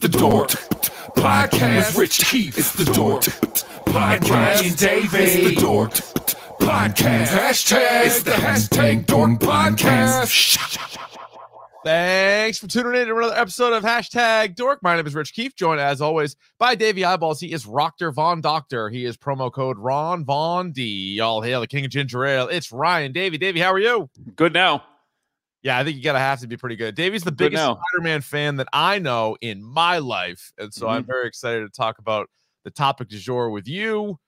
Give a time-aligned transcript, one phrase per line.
[0.00, 0.50] The Dork
[1.16, 1.98] Podcast.
[1.98, 2.56] Rich Keefe.
[2.56, 4.30] It's the Dork Podcast.
[4.30, 5.20] Ryan David.
[5.20, 5.90] It's the Dork
[6.60, 7.26] Podcast.
[7.26, 8.06] Hashtag.
[8.06, 10.56] It's the hashtag Dork Podcast.
[11.84, 14.84] Thanks for tuning in to another episode of Hashtag Dork.
[14.84, 17.40] My name is Rich Keefe, joined as always by Davey Eyeballs.
[17.40, 18.90] He is Rockter Von Doctor.
[18.90, 21.14] He is promo code Ron Von D.
[21.14, 22.46] Y'all hail the king of ginger ale.
[22.46, 23.36] It's Ryan Davey.
[23.36, 24.10] Davey, how are you?
[24.36, 24.84] Good now.
[25.62, 26.94] Yeah, I think you gotta have to be pretty good.
[26.94, 27.62] Davey's the biggest.
[27.62, 30.94] Spider-Man fan that I know in my life, and so Mm-hmm.
[30.96, 32.28] I'm very excited to talk about
[32.64, 34.18] the topic du jour with you.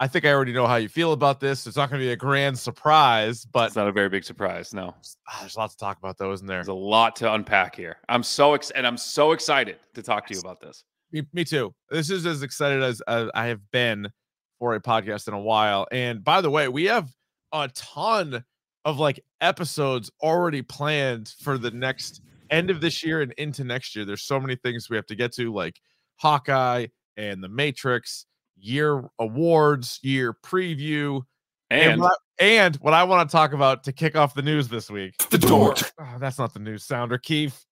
[0.00, 1.64] I think I already know how you feel about this.
[1.64, 4.74] It's not going to be a grand surprise, but It's not a very big surprise.
[4.74, 4.96] No,
[5.28, 6.56] ah, there's lots to talk about, though, isn't there?
[6.56, 7.98] there's a lot to unpack here.
[8.08, 10.82] I'm so ex- and I'm so excited to talk to you about this.
[11.12, 11.72] Me, me too.
[11.90, 14.10] This is as excited as, as I have been
[14.58, 15.86] for a podcast in a while.
[15.92, 17.08] And by the way, we have
[17.52, 18.42] a ton
[18.84, 23.96] of like episodes already planned for the next end of this year and into next
[23.96, 24.04] year.
[24.04, 25.80] There's so many things we have to get to, like
[26.16, 31.22] Hawkeye and The Matrix, year awards, year preview,
[31.70, 34.68] And what I, and what I want to talk about to kick off the news
[34.68, 35.14] this week.
[35.30, 35.78] The Dork.
[35.80, 37.64] Oh, ah, that's not the news sounder, Keith.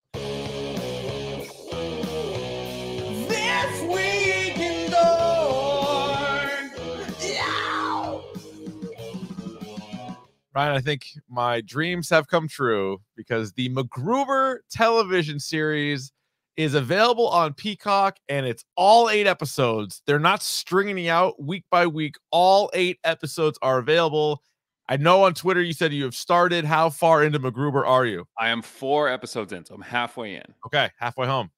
[10.61, 16.13] Ryan, I think my dreams have come true because the MacGruber television series
[16.59, 20.03] is available on Peacock and it's all eight episodes.
[20.07, 22.17] They're not stringing it out week by week.
[22.31, 24.43] All eight episodes are available.
[24.87, 26.67] I know on Twitter you said you have started.
[26.67, 28.27] How far into MacGruber are you?
[28.39, 30.45] I am four episodes in, so I'm halfway in.
[30.67, 31.51] Okay, halfway home.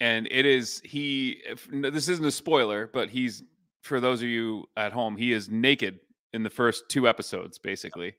[0.00, 1.42] And it is he.
[1.46, 3.42] If, no, this isn't a spoiler, but he's
[3.82, 5.14] for those of you at home.
[5.14, 6.00] He is naked
[6.32, 8.14] in the first two episodes, basically.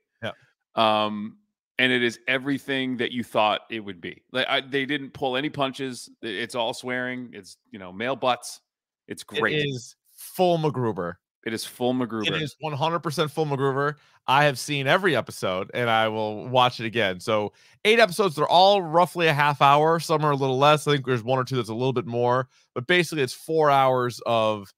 [0.78, 1.36] Um,
[1.78, 4.22] and it is everything that you thought it would be.
[4.32, 6.10] Like I, they didn't pull any punches.
[6.22, 7.30] It's all swearing.
[7.32, 8.60] It's you know male butts.
[9.06, 9.54] It's great.
[9.54, 11.14] It is full MacGruber.
[11.46, 12.26] It is full MacGruber.
[12.26, 13.94] It is 100% full MacGruber.
[14.26, 17.20] I have seen every episode and I will watch it again.
[17.20, 17.52] So,
[17.84, 19.98] eight episodes, they're all roughly a half hour.
[20.00, 20.86] Some are a little less.
[20.86, 23.70] I think there's one or two that's a little bit more, but basically, it's four
[23.70, 24.74] hours of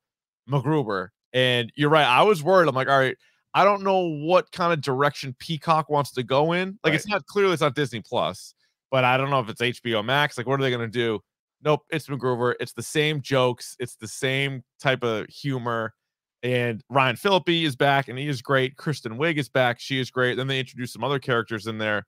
[0.48, 1.08] MacGruber.
[1.32, 2.06] And you're right.
[2.06, 2.68] I was worried.
[2.68, 3.16] I'm like, all right,
[3.54, 6.78] I don't know what kind of direction Peacock wants to go in.
[6.84, 8.54] Like, it's not clearly it's not Disney Plus,
[8.90, 10.38] but I don't know if it's HBO Max.
[10.38, 11.20] Like, what are they going to do?
[11.62, 12.54] Nope, it's MacGruber.
[12.60, 15.94] It's the same jokes, it's the same type of humor
[16.42, 18.76] and Ryan Phillippe is back and he is great.
[18.76, 19.78] Kristen Wiig is back.
[19.78, 20.36] She is great.
[20.36, 22.06] Then they introduce some other characters in there.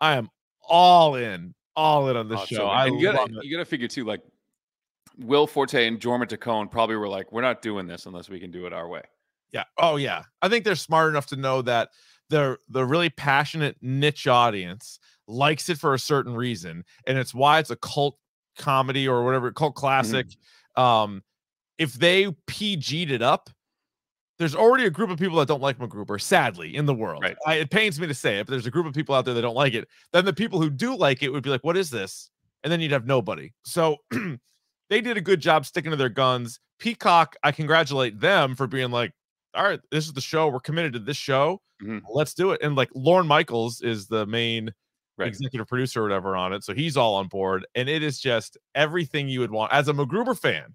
[0.00, 0.28] I am
[0.68, 2.56] all in, all in on this Oh, show.
[2.56, 2.66] so.
[2.66, 3.44] I you love gotta it.
[3.44, 4.20] you gotta figure too, like
[5.18, 8.50] Will Forte and Jorma Taccone probably were like, we're not doing this unless we can
[8.50, 9.02] do it our way.
[9.52, 9.64] Yeah.
[9.78, 10.22] Oh yeah.
[10.42, 11.90] I think they're smart enough to know that
[12.28, 17.58] the the really passionate niche audience likes it for a certain reason, and it's why
[17.58, 18.16] it's a cult
[18.58, 20.28] comedy or whatever cult classic.
[20.28, 20.82] Mm-hmm.
[20.82, 21.22] Um,
[21.78, 23.50] if they PG'd it up,
[24.38, 27.22] there's already a group of people that don't like MacGruber, sadly, in the world.
[27.22, 27.36] Right.
[27.46, 29.34] I, it pains me to say it, but there's a group of people out there
[29.34, 29.88] that don't like it.
[30.12, 32.30] Then the people who do like it would be like, "What is this?"
[32.62, 33.52] And then you'd have nobody.
[33.64, 33.96] So
[34.90, 36.60] they did a good job sticking to their guns.
[36.78, 39.12] Peacock, I congratulate them for being like,
[39.54, 40.48] "All right, this is the show.
[40.48, 41.60] We're committed to this show.
[41.82, 42.02] Mhm.
[42.12, 44.72] Let's do it." And like Lorne Michaels is the main
[45.18, 45.28] Right.
[45.28, 47.66] executive producer or whatever on it, so he's all on board.
[47.74, 50.74] And it is just everything you would want as a MacGruber fan.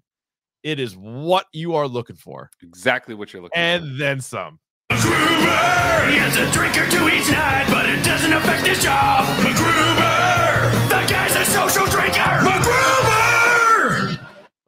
[0.62, 3.58] It is what you are looking for, Exactly what you're looking for.
[3.60, 4.60] and then some.
[4.92, 6.10] MacGruber!
[6.10, 9.24] He has a drink or two each night, but it doesn't affect his job.
[9.42, 10.88] MacGruber!
[10.90, 12.20] The guy's a social drinker!
[12.46, 13.35] MacGruber!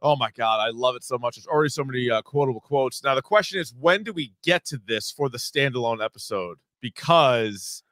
[0.01, 1.35] Oh my god, I love it so much.
[1.35, 3.03] There's already so many uh, quotable quotes.
[3.03, 6.57] Now the question is, when do we get to this for the standalone episode?
[6.81, 7.83] Because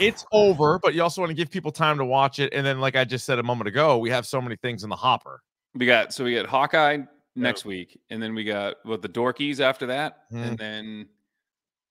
[0.00, 2.52] it's over, but you also want to give people time to watch it.
[2.52, 4.90] And then, like I just said a moment ago, we have so many things in
[4.90, 5.42] the hopper.
[5.74, 6.98] we got so we got Hawkeye
[7.34, 10.42] next week, and then we got what the Dorkies after that, Mhm.
[10.48, 11.08] and then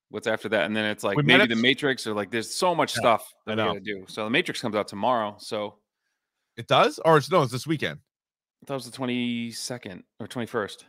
[0.10, 0.66] What's after that?
[0.66, 3.34] And then it's like We maybe the Matrix or like there's so much Yeah, stuff
[3.48, 3.70] I that we know.
[3.70, 4.04] gotta do.
[4.10, 5.38] So the Matrix comes out tomorrow.
[5.40, 5.78] So
[6.58, 8.00] It does, or it's no, it's this weekend.
[8.68, 10.84] That was the 22nd or 21st.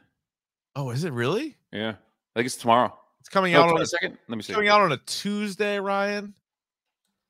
[0.77, 1.57] Oh, is it really?
[1.73, 1.91] Yeah.
[1.91, 2.97] I think it's tomorrow.
[3.21, 4.19] It's coming No, out on a 22nd.
[4.29, 4.53] Let me see.
[4.53, 6.35] coming out on a Tuesday, Ryan.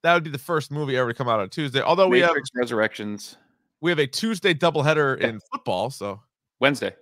[0.03, 1.81] That would be the first movie ever to come out on Tuesday.
[1.81, 3.37] Although we have Resurrections
[3.81, 5.29] we have a Tuesday doubleheader Yeah.
[5.29, 6.21] in football, so
[6.61, 6.95] Wednesday.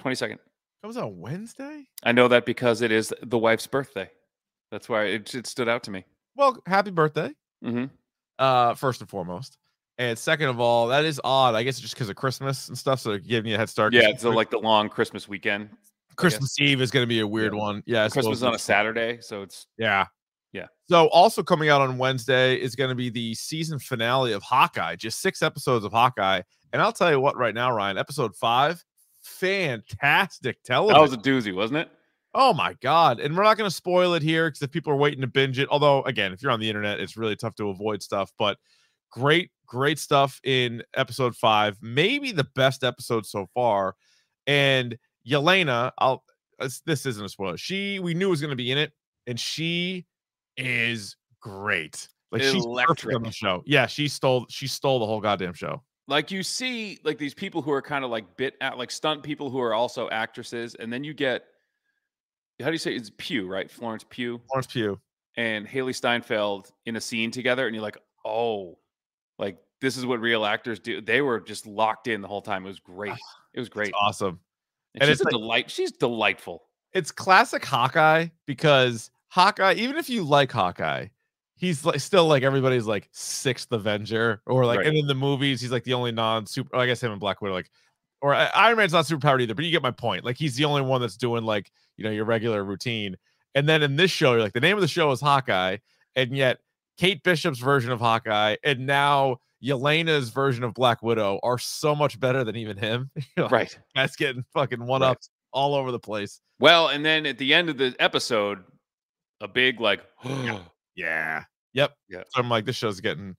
[0.00, 0.38] 22nd.
[0.82, 1.86] comes on Wednesday.
[2.02, 4.10] I know that because it is the wife's birthday.
[4.72, 6.04] That's why it, it stood out to me.
[6.36, 7.32] Well, happy birthday,
[7.62, 7.84] hmm
[8.40, 9.56] uh, first and foremost,
[9.98, 11.54] and second of all, that is odd.
[11.54, 13.68] I guess it's just because of Christmas and stuff, so they're giving you a head
[13.68, 13.92] start.
[13.92, 15.70] Yeah, it's like the long Christmas weekend.
[16.16, 17.60] Christmas Eve is going to be a weird Yeah.
[17.60, 17.82] one.
[17.86, 20.06] Yeah, Christmas on a Saturday, so it's Yeah.
[20.52, 20.66] Yeah.
[20.88, 24.96] So also coming out on Wednesday is going to be the season finale of Hawkeye,
[24.96, 26.40] just six episodes of Hawkeye.
[26.72, 28.82] And I'll tell you what right now, Ryan, episode five,
[29.22, 30.94] fantastic television.
[30.96, 31.90] that was a doozy, wasn't it?
[32.38, 33.18] oh my God.
[33.18, 35.58] And we're not going to spoil it here because if people are waiting to binge
[35.58, 38.58] it, although again, if you're on the internet, it's really tough to avoid stuff, but
[39.10, 41.76] great, great stuff in episode five.
[41.82, 43.94] Maybe the best episode so far.
[44.46, 44.96] And
[45.26, 46.24] Yelena, I'll
[46.84, 47.56] this- isn't a spoiler.
[47.56, 48.92] She we knew was going to be in it,
[49.26, 50.06] and she
[50.56, 52.08] is great.
[52.32, 53.62] Like she's perfect on the show.
[53.66, 55.82] Yeah, she stole she stole the whole goddamn show.
[56.08, 59.22] Like you see, like these people who are kind of like bit at like stunt
[59.22, 61.44] people who are also actresses, and then you get
[62.60, 63.70] how do you say it's Pugh, right?
[63.70, 64.40] Florence Pugh.
[64.48, 64.98] Florence Pugh.
[65.36, 68.78] and Hailee Steinfeld in a scene together, and you're like, oh,
[69.38, 71.00] like this is what real actors do.
[71.00, 72.64] They were just locked in the whole time.
[72.64, 73.12] It was ah, great.
[73.54, 73.88] It was great.
[73.88, 74.40] It's awesome.
[74.94, 75.70] And, and she's it's a like- delight.
[75.70, 76.62] She's delightful.
[76.92, 81.08] It's classic Hawkeye because Hawkeye, even if you like Hawkeye,
[81.56, 84.86] he's like still like everybody's like sixth Avenger, or like, Right.
[84.86, 86.74] and in the movies, he's like the only non-super.
[86.74, 87.70] I guess him and Black Widow, like,
[88.22, 90.24] or I- Iron Man's not super powered either, but you get my point.
[90.24, 93.16] Like, he's the only one that's doing like you know your regular routine.
[93.54, 95.78] And then in this show, you're like, the name of the show is Hawkeye,
[96.14, 96.58] and yet
[96.96, 102.18] Kate Bishop's version of Hawkeye, and now Yelena's version of Black Widow are so much
[102.20, 103.10] better than even him.
[103.50, 103.76] Right.
[103.94, 105.10] That's getting fucking one Right.
[105.10, 106.40] ups all over the place.
[106.60, 108.64] Well, and then at the end of the episode,
[109.40, 110.00] a big like,
[110.96, 111.44] Yeah.
[111.74, 111.92] Yep.
[112.08, 112.22] Yeah.
[112.30, 113.36] So I'm like, this show's getting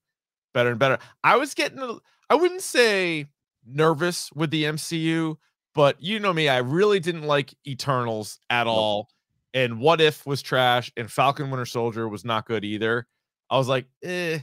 [0.54, 1.00] better and better.
[1.24, 2.00] I was getting,
[2.30, 3.26] I wouldn't say
[3.66, 5.38] nervous with the MCU,
[5.74, 9.10] but you know me, I really didn't like Eternals at all.
[9.54, 13.08] And What If was trash, and Falcon Winter Soldier was not good either.
[13.50, 14.40] I was like, eh,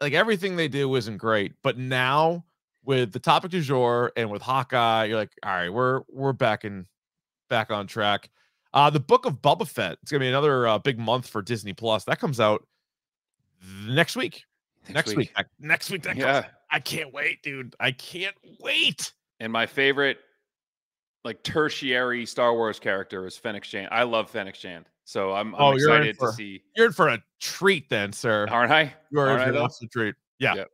[0.00, 1.52] like everything they do isn't great.
[1.62, 2.44] But now
[2.84, 6.64] with the topic du jour and with Hawkeye, you're like, all right, we're we're back
[6.64, 6.86] in
[7.48, 8.30] back on track.
[8.72, 9.98] Uh, the book of Boba Fett.
[10.02, 12.04] It's gonna be another uh, big month for Disney Plus.
[12.04, 12.64] That comes out
[13.86, 14.44] next week.
[14.88, 15.32] Next, week.
[15.58, 16.02] Next week.
[16.02, 16.38] That comes Yeah.
[16.38, 16.44] out.
[16.70, 17.74] I can't wait, dude.
[17.78, 19.12] I can't wait.
[19.40, 20.18] And my favorite,
[21.24, 23.88] like tertiary Star Wars character is Fennec Shand.
[23.92, 26.62] I love Fennec Shand, so I'm, I'm Oh, you're excited for- to see.
[26.76, 28.46] You're in for a treat, then, sir.
[28.48, 28.94] Aren't I?
[29.10, 30.14] You are in for absolute treat.
[30.38, 30.54] Yeah.
[30.54, 30.68] Yep.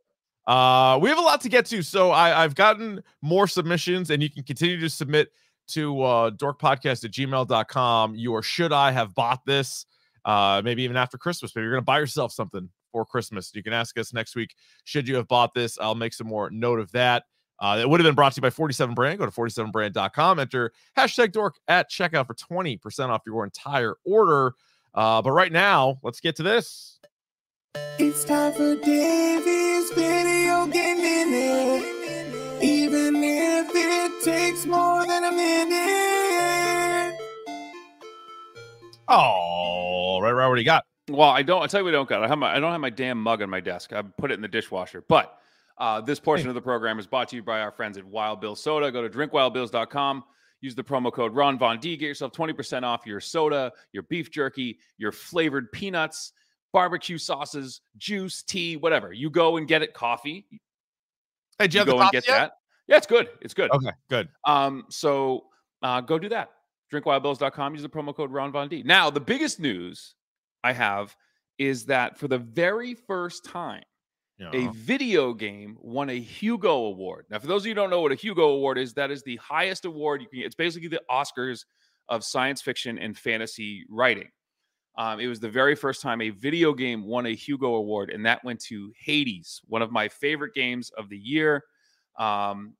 [0.45, 4.21] Uh, we have a lot to get to, so I, I've gotten more submissions, and
[4.23, 5.29] you can continue to submit
[5.69, 8.15] to uh, dorkpodcast at gmail.com.
[8.15, 9.85] Your should I have bought this?
[10.23, 11.53] Uh, maybe even after Christmas.
[11.55, 13.51] Maybe you're gonna buy yourself something for Christmas.
[13.55, 14.53] You can ask us next week.
[14.85, 15.77] Should you have bought this?
[15.79, 17.23] I'll make some more note of that.
[17.59, 19.19] Uh, it would have been brought to you by 47 Brand.
[19.19, 24.53] Go to 47brand.com, enter hashtag dork at checkout for 20% off your entire order.
[24.93, 26.99] Uh, but right now, let's get to this.
[27.99, 32.63] It's time for Davey's video game minute.
[32.63, 37.17] Even if it takes more than a minute.
[39.07, 40.47] Oh, right, right.
[40.47, 40.85] What do you got?
[41.09, 41.61] Well, I don't.
[41.61, 42.23] I tell you, what I don't got.
[42.23, 42.55] I have my.
[42.55, 43.93] I don't have my damn mug on my desk.
[43.93, 45.03] I put it in the dishwasher.
[45.07, 45.36] But
[45.77, 48.41] uh, this portion of the program is brought to you by our friends at Wild
[48.41, 48.91] Bill Soda.
[48.91, 50.23] Go to drinkwildbills.com.
[50.61, 51.95] Use the promo code Ron Von D.
[51.97, 56.33] Get yourself twenty percent off your soda, your beef jerky, your flavored peanuts,
[56.73, 59.13] barbecue sauces, juice, tea, whatever.
[59.13, 59.93] You go and get it.
[59.93, 60.47] Coffee.
[61.59, 62.37] Hey, you You go and get yet?
[62.37, 62.51] that.
[62.87, 63.29] Yeah, it's good.
[63.41, 63.69] It's good.
[63.71, 64.29] Okay, good.
[64.45, 65.45] Um, so
[65.83, 66.49] uh, go do that.
[66.91, 67.73] Drinkwildbills.com.
[67.73, 68.81] Use the promo code Ron Von D.
[68.83, 70.15] Now, the biggest news
[70.63, 71.15] I have
[71.59, 73.83] is that for the very first time,
[74.39, 77.25] a video game won a Hugo Award.
[77.29, 79.37] Now, for those of you don't know what a Hugo Award is, that is the
[79.37, 80.45] highest award you can get.
[80.45, 81.65] It's basically the Oscars
[82.09, 84.29] of science fiction and fantasy writing.
[84.97, 88.25] Um, it was the very first time a video game won a Hugo Award, and
[88.25, 91.63] that went to Hades, one of my favorite games of the year.
[92.17, 92.73] Um,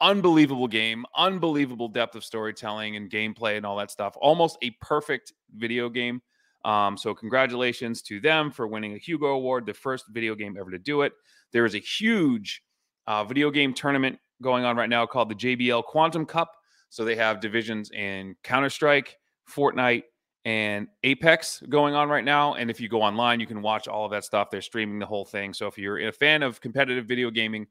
[0.00, 4.14] unbelievable game, unbelievable depth of storytelling and gameplay and all that stuff.
[4.20, 6.22] Almost a perfect video game.
[6.64, 10.70] Um, so congratulations to them for winning a Hugo Award, the first video game ever
[10.70, 11.12] to do it.
[11.52, 12.62] There is a huge
[13.06, 16.52] uh, video game tournament going on right now called the JBL Quantum Cup.
[16.90, 19.16] So they have divisions in Counter Strike,
[19.50, 20.04] Fortnite,
[20.44, 22.54] and Apex going on right now.
[22.54, 24.50] And if you go online, you can watch all of that stuff.
[24.50, 25.52] They're streaming the whole thing.
[25.52, 27.66] So if you're a fan of competitive video gaming,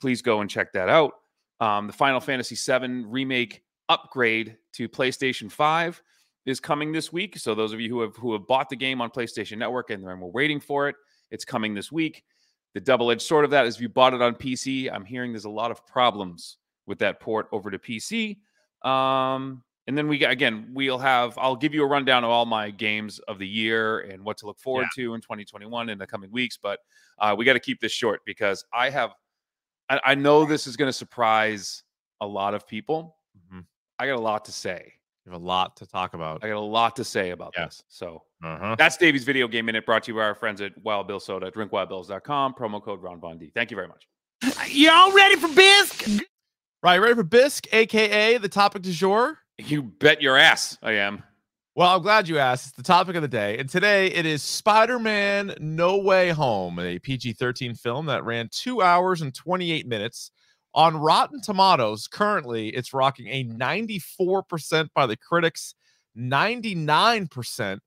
[0.00, 1.12] please go and check that out.
[1.60, 6.02] Um, the Final Fantasy VII remake upgrade to PlayStation 5
[6.46, 7.36] is coming this week.
[7.38, 10.02] So those of you who have who have bought the game on PlayStation Network and
[10.02, 10.96] we're waiting for it,
[11.30, 12.24] it's coming this week.
[12.74, 15.44] The double-edged sword of that is if you bought it on PC, I'm hearing there's
[15.44, 16.56] a lot of problems
[16.86, 18.38] with that port over to PC.
[18.82, 22.70] Um, and then we again, we'll have I'll give you a rundown of all my
[22.70, 25.04] games of the year and what to look forward yeah.
[25.04, 26.56] to in 2021 in the coming weeks.
[26.60, 26.78] But
[27.18, 29.12] uh, we got to keep this short because I have
[29.88, 31.82] I, I know this is going to surprise
[32.20, 33.16] a lot of people.
[33.36, 33.60] Mm-hmm.
[33.98, 34.94] I got a lot to say.
[35.24, 36.42] You have a lot to talk about.
[36.42, 37.76] I got a lot to say about yes.
[37.76, 37.84] this.
[37.88, 38.74] So uh-huh.
[38.76, 41.50] that's Davey's Video Game Minute brought to you by our friends at Wild Bill Soda,
[41.50, 43.52] drinkwildbills.com, promo code Ron Von D.
[43.54, 44.08] Thank you very much.
[44.68, 46.24] Y'all ready for Bisque?
[46.82, 49.38] Right, ready for Bisque, aka the topic du jour?
[49.58, 51.22] You bet your ass I am.
[51.76, 52.66] Well, I'm glad you asked.
[52.66, 53.56] It's the topic of the day.
[53.58, 58.48] And today it is Spider Man No Way Home, a PG 13 film that ran
[58.50, 60.32] two hours and 28 minutes.
[60.74, 65.74] On Rotten Tomatoes, currently it's rocking a 94% by the critics,
[66.16, 67.78] 99%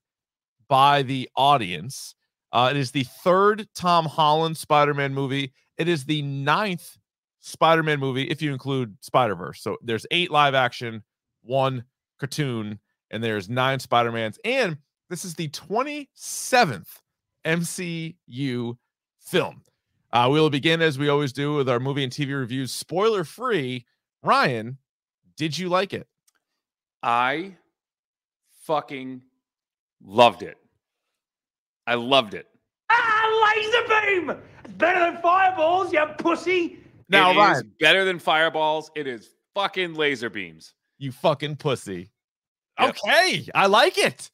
[0.68, 2.15] by the audience.
[2.51, 5.51] Uh, it is the third Tom Holland Spider Man movie.
[5.77, 6.98] It is the ninth
[7.39, 9.62] Spider Man movie, if you include Spider Verse.
[9.62, 11.04] So there's eight live action,
[11.42, 11.86] one
[12.20, 12.80] cartoon,
[13.12, 14.39] and there's nine Spider Mans.
[14.46, 14.77] And
[15.10, 16.88] this is the 27th
[17.46, 18.77] MCU
[19.20, 19.62] film.
[20.15, 23.25] Uh, we will begin as we always do with our movie and TV reviews, spoiler
[23.25, 23.86] free.
[24.24, 24.77] Ryan,
[25.36, 26.07] did you like it?
[27.03, 27.57] I
[28.63, 29.22] fucking
[30.01, 30.55] loved it.
[31.86, 32.48] I loved it.
[32.89, 34.38] Ah, laser beam!
[34.63, 36.79] It's better than fireballs, you pussy.
[37.10, 38.89] Now, it Ryan, better than fireballs.
[38.95, 40.75] It is fucking laser beams.
[40.98, 42.10] You fucking pussy.
[42.79, 42.89] Yep.
[43.05, 44.31] Okay, I like it.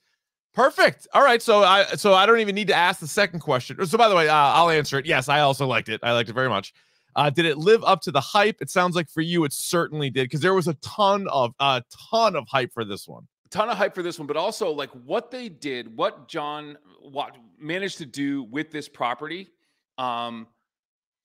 [0.54, 1.08] Perfect.
[1.14, 3.84] All right, so I so I don't even need to ask the second question.
[3.86, 5.06] So by the way, uh, I'll answer it.
[5.06, 6.02] Yes, I also liked it.
[6.04, 6.74] I liked it very much.
[7.16, 8.62] Uh, did it live up to the hype?
[8.62, 11.84] It sounds like for you, it certainly did because there was a ton of a
[12.12, 13.28] ton of hype for this one.
[13.50, 17.36] Ton of hype for this one, but also like what they did, what John what
[17.60, 19.50] managed to do with this property.
[19.98, 20.48] Um,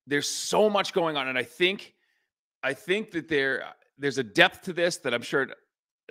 [0.05, 1.93] there's so much going on, and I think,
[2.63, 3.63] I think that there
[3.97, 5.47] there's a depth to this that I'm sure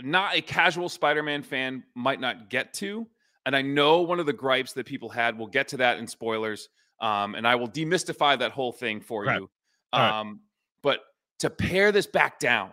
[0.03, 3.07] not a casual Spider-Man fan might not get to.
[3.45, 5.39] And I know one of the gripes that people had.
[5.39, 6.69] We'll get to that in spoilers,
[7.01, 9.39] um, and I will demystify that whole thing for right.
[9.39, 9.51] you.
[9.93, 10.37] Um, right.
[10.83, 11.01] But
[11.41, 12.71] to pare this back down,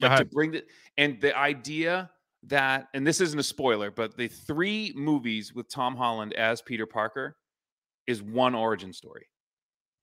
[0.00, 0.64] like to bring the
[0.96, 2.10] and the idea
[2.44, 6.86] that, and this isn't a spoiler, but the three movies with Tom Holland as Peter
[6.86, 7.36] Parker
[8.06, 9.26] is one origin story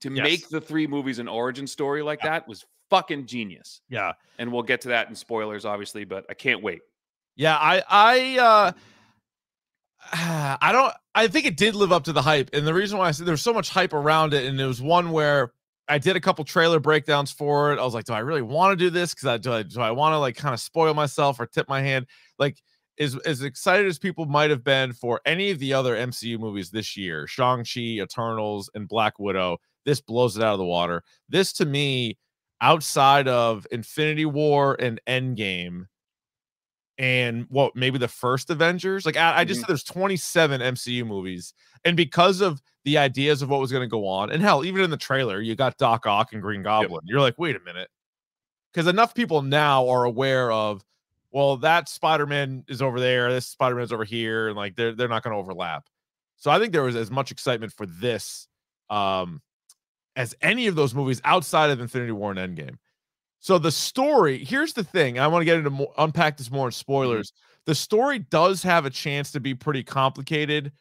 [0.02, 0.24] to yes.
[0.24, 2.32] make the three movies an origin story like yeah.
[2.32, 3.82] that was fucking genius.
[3.90, 4.14] Yeah.
[4.38, 6.82] And we'll get to that in spoilers, obviously, but I can't wait.
[7.36, 8.72] Yeah, I I uh
[10.62, 12.52] I don't I think it did live up to the hype.
[12.54, 14.80] And the reason why I said there's so much hype around it, and it was
[14.80, 15.54] one where
[15.88, 17.80] I did a couple trailer breakdowns for it.
[17.80, 19.16] I was like, do I really want to do this?
[19.16, 21.68] Because I do I do I want to like kind of spoil myself or tip
[21.68, 22.06] my hand?
[22.38, 22.62] Like
[23.00, 26.70] as, as excited as people might have been for any of the other MCU movies
[26.70, 31.02] this year, Shang-Chi, Eternals, and Black Widow, this blows it out of the water.
[31.28, 32.18] This to me,
[32.64, 35.88] outside of Infinity War and Endgame,
[36.98, 39.66] and what maybe the first Avengers, like I, I just mm-hmm.
[39.66, 41.54] said, there's 27 MCU movies,
[41.84, 44.82] and because of the ideas of what was going to go on, and hell, even
[44.82, 47.02] in the trailer, you got Doc Ock and Green Goblin.
[47.04, 47.04] Yep.
[47.06, 47.90] You're like, wait a minute,
[48.74, 50.84] because enough people now are aware of.
[51.32, 53.32] Well, that Spider Man is over there.
[53.34, 55.90] This Spider Man is over here, and like they're they're not going to overlap.
[56.38, 58.48] So I think there was as much excitement for this
[58.90, 59.42] um,
[60.16, 62.78] as any of those movies outside of Infinity War and Endgame.
[63.40, 65.20] So the story, here's the thing.
[65.20, 66.80] I want to get into more, unpack this more in mm-hmm.
[66.80, 67.34] spoilers.
[67.66, 70.72] The story does have a chance to be pretty complicated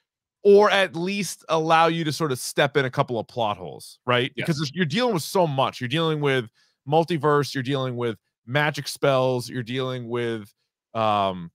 [0.44, 3.98] or at least allow you to sort of step in a couple of plot holes,
[4.06, 4.32] right?
[4.34, 4.46] Yes.
[4.46, 5.80] Because you're dealing with so much.
[5.80, 6.48] You're dealing with
[6.88, 10.52] multiverse, you're dealing with magic spells, you're dealing with
[10.94, 11.50] um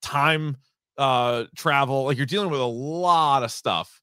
[0.00, 0.56] time
[0.96, 4.00] uh travel, like you're dealing with a lot of stuff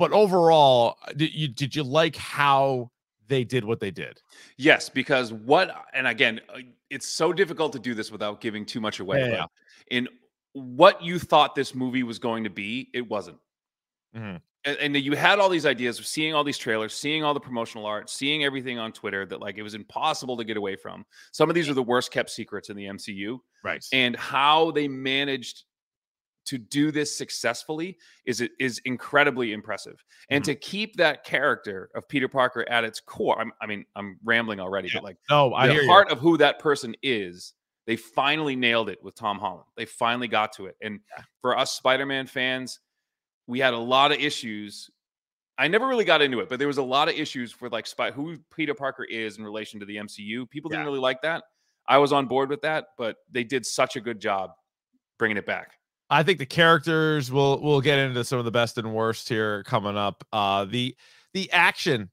[0.00, 2.90] but overall, uh, did you did you like how
[3.28, 4.18] they did what they did?
[4.56, 8.80] Yes, because what and again, uh, it's so difficult to do this without giving too
[8.80, 9.20] much away.
[9.20, 9.44] Yeah, yeah.
[9.90, 10.08] In
[10.54, 13.36] what you thought this movie was going to be, it wasn't.
[14.16, 14.36] Mm-hmm.
[14.64, 17.40] And, and, you had all these ideas of seeing all these trailers, seeing all the
[17.40, 21.04] promotional art, seeing everything on Twitter that like it was impossible to get away from.
[21.32, 23.38] Some of these are the worst kept secrets in the MCU.
[23.62, 23.84] Right.
[23.92, 25.64] And how they managed
[26.50, 30.50] to do this successfully is it is incredibly impressive and mm-hmm.
[30.50, 34.58] to keep that character of peter parker at its core I'm, i mean i'm rambling
[34.58, 34.94] already yeah.
[34.96, 36.16] but like no I the heart you.
[36.16, 37.54] of who that person is
[37.86, 39.66] They finally nailed it with Tom Holland.
[39.76, 40.76] They finally got to it.
[40.80, 41.00] And
[41.40, 42.78] for us Spider-Man fans,
[43.46, 44.90] we had a lot of issues.
[45.58, 47.86] I never really got into it, but there was a lot of issues for like
[47.86, 50.48] spy who Peter Parker is in relation to the MCU.
[50.48, 51.42] People didn't really like that.
[51.88, 54.52] I was on board with that, but they did such a good job
[55.18, 55.72] bringing it back.
[56.10, 59.62] I think the characters will we'll get into some of the best and worst here
[59.64, 60.24] coming up.
[60.32, 60.96] Uh the
[61.32, 62.10] the action,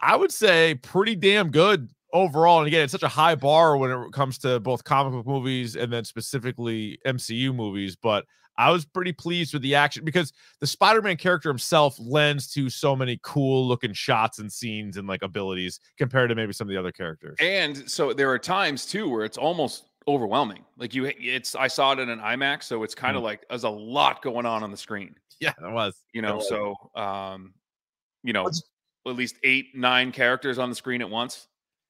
[0.00, 2.58] I would say pretty damn good overall.
[2.58, 5.76] And again, it's such a high bar when it comes to both comic book movies
[5.76, 7.96] and then specifically MCU movies.
[7.96, 8.24] But
[8.56, 12.96] I was pretty pleased with the action because the Spider-Man character himself lends to so
[12.96, 16.78] many cool looking shots and scenes and like abilities compared to maybe some of the
[16.78, 17.36] other characters.
[17.40, 20.64] And so there are times too where it's almost overwhelming.
[20.76, 23.64] Like you, it's I saw it in an IMAX, so it's kind of like there's
[23.64, 25.14] a lot going on on the screen.
[25.40, 25.94] yeah, it was.
[26.12, 26.48] You know, was.
[26.48, 27.54] so um,
[28.24, 28.62] you know, What's-
[29.06, 31.46] at least eight, nine characters on the screen at once.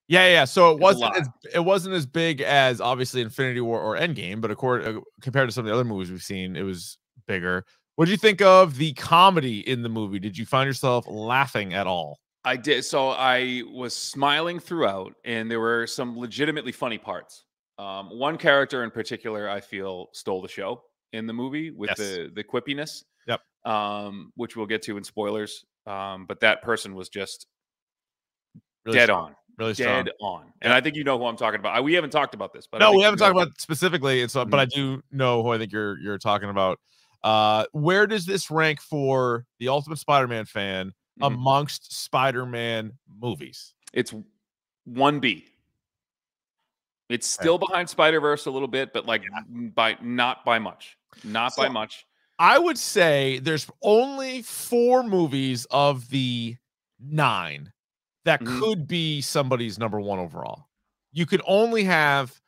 [0.08, 0.44] Yeah, yeah.
[0.44, 4.50] So it wasn't as it wasn't as big as obviously Infinity War or Endgame, but
[4.50, 7.64] according uh, compared to some of the other movies we've seen, it was bigger.
[7.96, 10.18] What did you think of the comedy in the movie?
[10.18, 12.20] Did you find yourself laughing at all?
[12.44, 12.84] I did.
[12.84, 17.44] So I was smiling throughout, and there were some legitimately funny parts.
[17.78, 20.82] Um, one character in particular, I feel, stole the show
[21.12, 21.98] in the movie with Yes.
[21.98, 23.04] the the quippiness.
[23.26, 23.40] Yep.
[23.64, 25.64] Um, which we'll get to in spoilers.
[25.86, 27.46] Um, but that person was just
[28.84, 30.04] Really dead strong, on, really strong.
[30.04, 30.52] dead on.
[30.62, 31.74] And I think you know who I'm talking about.
[31.74, 34.20] I, we haven't talked about this, but no, we haven't talked about specifically.
[34.22, 36.78] It's uh, but I do know who I think you're you're talking about.
[37.22, 41.26] Uh, where does this rank for the Ultimate Spider-Man fan Mhm.
[41.26, 43.74] amongst Spider-Man movies?
[43.92, 44.14] It's
[44.84, 45.46] one B.
[47.08, 50.96] It's still behind Spider Verse a little bit, but like n- by not by much,
[51.24, 52.04] not by much.
[52.38, 56.56] I would say there's only four movies of the
[57.00, 57.72] nine
[58.24, 58.60] that Mhm.
[58.60, 60.68] could be somebody's number one overall.
[61.12, 62.38] You could only have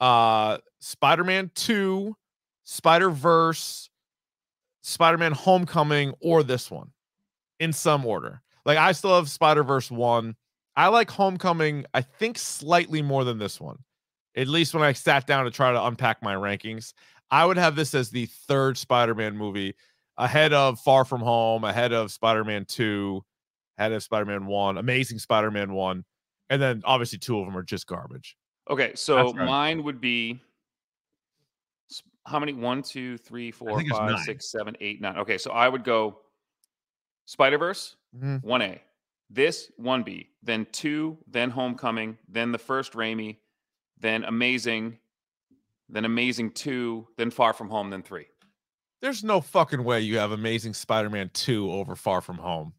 [0.00, 2.16] uh Spider-Man 2,
[2.64, 3.88] Spider-Verse,
[4.82, 6.92] Spider-Man Homecoming, or this one
[7.60, 8.42] in some order.
[8.66, 10.36] Like I still have Spider-Verse 1.
[10.76, 13.78] I like Homecoming, I think slightly more than this one.
[14.36, 16.94] At least when I sat down to try to unpack my rankings.
[17.30, 19.74] I would have this as the third Spider-Man movie,
[20.18, 23.24] ahead of Far From Home, ahead of Spider-Man 2,
[23.78, 26.04] ahead of Spider-Man 1, Amazing Spider-Man 1,
[26.50, 28.36] and then obviously two of them are just garbage.
[28.68, 29.46] Okay, so right.
[29.46, 30.40] mine would be
[32.26, 32.52] how many?
[32.52, 34.24] One, two, three, four, think it's five, nine.
[34.24, 35.16] six, seven, eight, nine.
[35.18, 36.20] Okay, so I would go
[37.24, 38.42] Spider Verse, Mhm.
[38.44, 38.80] one A.
[39.28, 43.38] This one B, then two, then Homecoming, then the first Raimi,
[44.02, 44.98] then Amazing,
[45.88, 48.26] then Amazing two, then Far From Home, then three.
[49.00, 52.72] There's no fucking way you have Amazing Spider-Man 2 over Far From Home.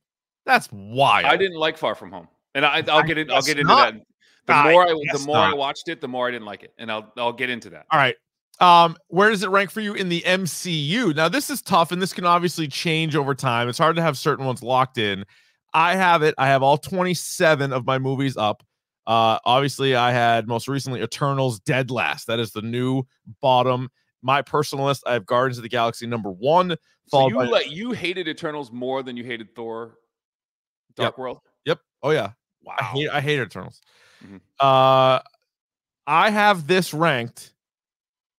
[0.45, 1.25] That's wild.
[1.25, 3.31] I didn't like Far From Home, and I, I'll I get it.
[3.31, 3.93] I'll get into not.
[3.93, 4.01] that.
[4.45, 6.73] The I more I, the more I watched it, the more I didn't like it,
[6.77, 7.85] and I'll I'll get into that.
[7.91, 8.15] All right.
[8.59, 11.15] Um, where does it rank for you in the MCU?
[11.15, 13.67] Now, this is tough, and this can obviously change over time.
[13.67, 15.25] It's hard to have certain ones locked in.
[15.73, 16.35] I have it.
[16.37, 18.63] I have all 27 of my movies up.
[19.05, 22.27] Uh, obviously, I had most recently Eternals Dead Last.
[22.27, 23.03] That is the new
[23.41, 23.89] bottom.
[24.21, 27.69] My personal list, I have Guardians of the Galaxy number one, So you by like
[27.69, 29.97] you hated Eternals more than you hated Thor,
[30.95, 31.41] Dark World.
[31.65, 31.79] Yep.
[32.01, 32.31] Oh yeah.
[32.63, 32.75] Wow.
[32.79, 33.81] I hate I hate Eternals.
[34.25, 34.39] Mhm.
[34.59, 35.19] Uh
[36.07, 37.53] I have this ranked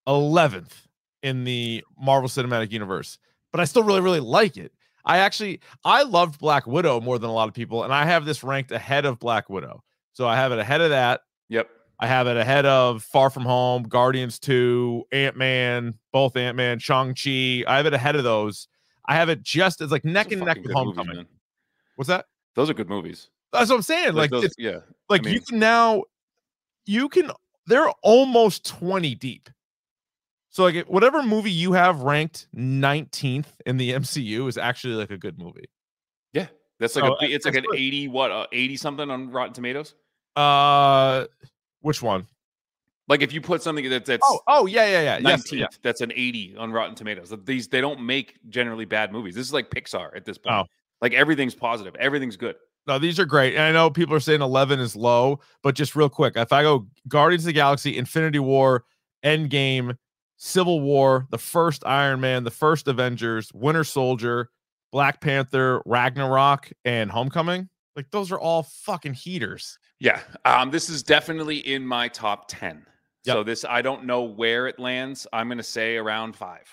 [0.07, 0.87] 11th
[1.23, 3.19] in the Marvel Cinematic Universe,
[3.51, 4.71] but I still really really like it.
[5.05, 8.25] I actually I loved Black Widow more than a lot of people and I have
[8.25, 9.83] this ranked ahead of Black Widow.
[10.15, 11.21] So I have it ahead of that.
[11.49, 11.69] Yep.
[11.99, 17.63] I have it ahead of Far From Home, Guardians 2, Ant-Man, both Ant-Man, Shang-Chi.
[17.67, 18.67] I have it ahead of those.
[19.07, 21.25] I have it just as like neck and neck with good movies, Homecoming.
[21.95, 22.25] What's that?
[22.55, 23.29] Those are good movies.
[23.53, 24.13] That's what I'm saying.
[24.15, 24.79] Like, Like, those, yeah.
[25.09, 26.03] like you mean- can now
[26.85, 27.31] you can
[27.67, 29.49] they're almost 20 deep
[30.51, 35.17] so like whatever movie you have ranked 19th in the mcu is actually like a
[35.17, 35.65] good movie
[36.31, 36.45] Yeah.
[36.79, 37.75] That's like a it's like an good.
[37.79, 39.95] 80 what uh, 80 something on Rotten Tomatoes.
[40.35, 41.25] Uh
[41.81, 42.27] which one?
[43.07, 45.67] Like if you put something that that's Oh, oh yeah yeah yeah 19th, yes, yeah.
[45.83, 47.33] that's an 80 on Rotten Tomatoes.
[47.45, 49.35] These they don't make generally bad movies.
[49.35, 50.55] This is like Pixar at this point.
[50.55, 50.63] Oh.
[51.01, 51.95] Like everything's positive.
[51.97, 52.55] Everything's good.
[52.87, 55.95] no these are great and i know people are saying 11 is low but just
[55.95, 58.83] real quick if i go guardians of the galaxy infinity war
[59.23, 59.95] endgame
[60.37, 64.49] civil war the first iron man the first avengers winter soldier
[64.91, 70.19] black panther ragnarok and homecoming like those are all fucking heaters Yeah.
[70.43, 72.85] Um, this is definitely in my top 10.
[73.25, 75.25] So this I don't know where it lands.
[75.33, 76.67] I'm gonna say around five.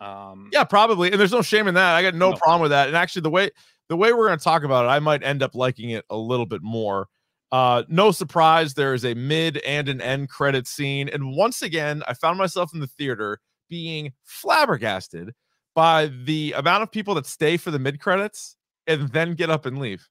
[0.00, 1.10] Um Yeah, probably.
[1.10, 1.94] And there's no shame in that.
[1.96, 2.36] I got no No.
[2.36, 2.86] problem with that.
[2.88, 3.50] And actually, the way
[3.88, 6.16] the way we're going to talk about it, I might end up liking it a
[6.16, 7.08] little bit more.
[7.50, 11.08] Uh, no surprise, there is a mid and an end credit scene.
[11.08, 15.32] And once again, I found myself in the theater being flabbergasted
[15.74, 19.64] by the amount of people that stay for the mid credits and then get up
[19.64, 20.06] and leave.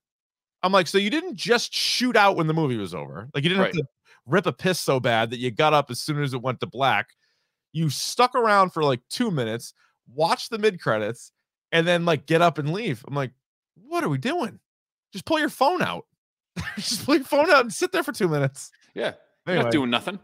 [0.64, 3.30] I'm like, so you didn't just shoot out when the movie was over.
[3.34, 3.76] Like you didn't Right.
[3.76, 3.90] have to
[4.26, 6.66] rip a piss so bad that you got up as soon as it went to
[6.68, 7.10] black.
[7.74, 9.74] You stuck around for like two minutes,
[10.14, 11.32] watch the mid credits,
[11.72, 13.04] and then like get up and leave.
[13.08, 13.32] I'm like,
[13.76, 14.60] what are we doing?
[15.14, 16.06] Just pull your phone out.
[16.78, 18.72] just pull your phone out and sit there for two minutes.
[18.96, 19.14] Yeah.
[19.48, 20.20] Anyway, not doing nothing.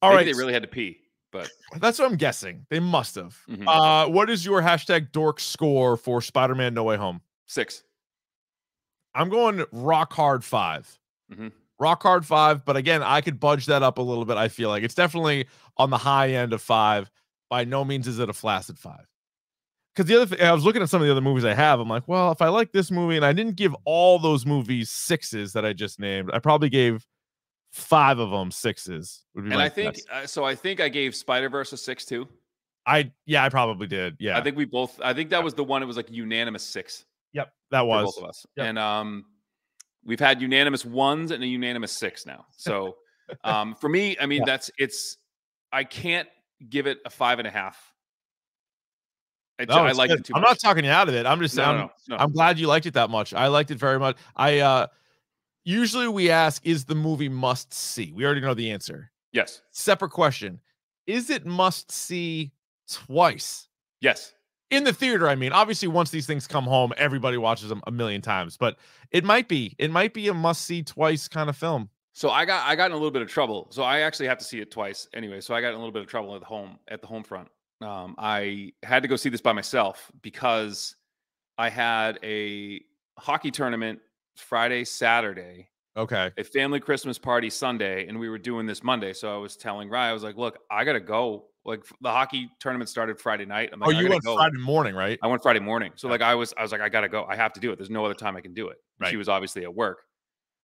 [0.00, 0.26] all Maybe right.
[0.34, 0.98] they really had to pee,
[1.30, 1.48] but
[1.80, 2.66] That's what I'm guessing.
[2.70, 3.36] They must have.
[3.48, 3.64] Mhm.
[3.66, 7.20] Uh, what is your hashtag dork score for Spider Man No Way Home?
[7.46, 7.82] six.
[9.14, 10.98] I'm going rock hard 5
[11.32, 11.52] Mhm.
[11.78, 14.36] Rock hard five, but again, I could budge that up a little bit.
[14.36, 15.46] I feel like it's definitely
[15.78, 17.10] on the high end of five.
[17.48, 19.06] By no means is it a flaccid five.
[19.94, 21.80] Because the other thing, I was looking at some of the other movies I have.
[21.80, 24.90] I'm like, well, if I like this movie, and I didn't give all those movies
[24.90, 27.04] sixes that I just named, I probably gave
[27.72, 29.24] five of them sixes.
[29.34, 30.44] Would be And I think uh, so.
[30.44, 32.28] I think I gave Spider Verse a six too.
[32.86, 34.16] I yeah, I probably did.
[34.20, 35.00] Yeah, I think we both.
[35.02, 35.82] I think that was the one.
[35.82, 38.04] It was like unanimous six yep, that was.
[38.06, 38.46] both of us.
[38.56, 38.66] Yep.
[38.66, 39.24] And um,
[40.04, 42.46] we've had unanimous ones and a unanimous six now.
[42.56, 42.96] So
[43.44, 44.46] um, for me, I mean, Yeah.
[44.46, 45.16] that's it's.
[45.72, 46.28] I can't
[46.68, 47.76] give it a five and a half.
[49.58, 50.20] I, No, I like good.
[50.20, 50.50] it too I'm much.
[50.50, 51.26] not talking you out of it.
[51.26, 52.16] I'm just No, I'm, no, no, no.
[52.16, 53.34] I'm glad you liked it that much.
[53.34, 54.16] I liked it very much.
[54.36, 54.86] I uh
[55.64, 58.12] usually we ask, is the movie must see?
[58.12, 59.10] We already know the answer.
[59.32, 60.60] yes, Separate question.
[61.06, 62.52] Is it must see
[62.90, 63.68] twice?
[64.00, 64.32] yes.
[64.70, 67.90] In the theater, I mean, obviously, once these things come home, everybody watches them a
[67.90, 68.76] million times, but
[69.10, 71.90] it might be, it might be a must see twice kind of film.
[72.12, 73.68] So I got I got in a little bit of trouble.
[73.70, 75.40] So I actually have to see it twice anyway.
[75.40, 77.22] So I got in a little bit of trouble at the home at the home
[77.24, 77.48] front.
[77.80, 80.96] Um, I had to go see this by myself because
[81.56, 82.80] I had a
[83.18, 84.00] hockey tournament
[84.36, 86.30] Friday, Saturday, Okay.
[86.36, 89.12] a family Christmas party Sunday, and we were doing this Monday.
[89.12, 91.46] So I was telling Ryan, I was like, "Look, I gotta go.
[91.64, 93.70] Like the hockey tournament started Friday night.
[93.72, 94.34] I'm like, oh, you went go.
[94.36, 95.18] Friday morning, right?
[95.22, 95.92] I went Friday morning.
[95.96, 96.12] So Yeah.
[96.12, 97.24] like I was, I was like, I gotta go.
[97.28, 97.76] I have to do it.
[97.76, 98.78] There's no other time I can do it.
[99.00, 99.98] And She was obviously at work.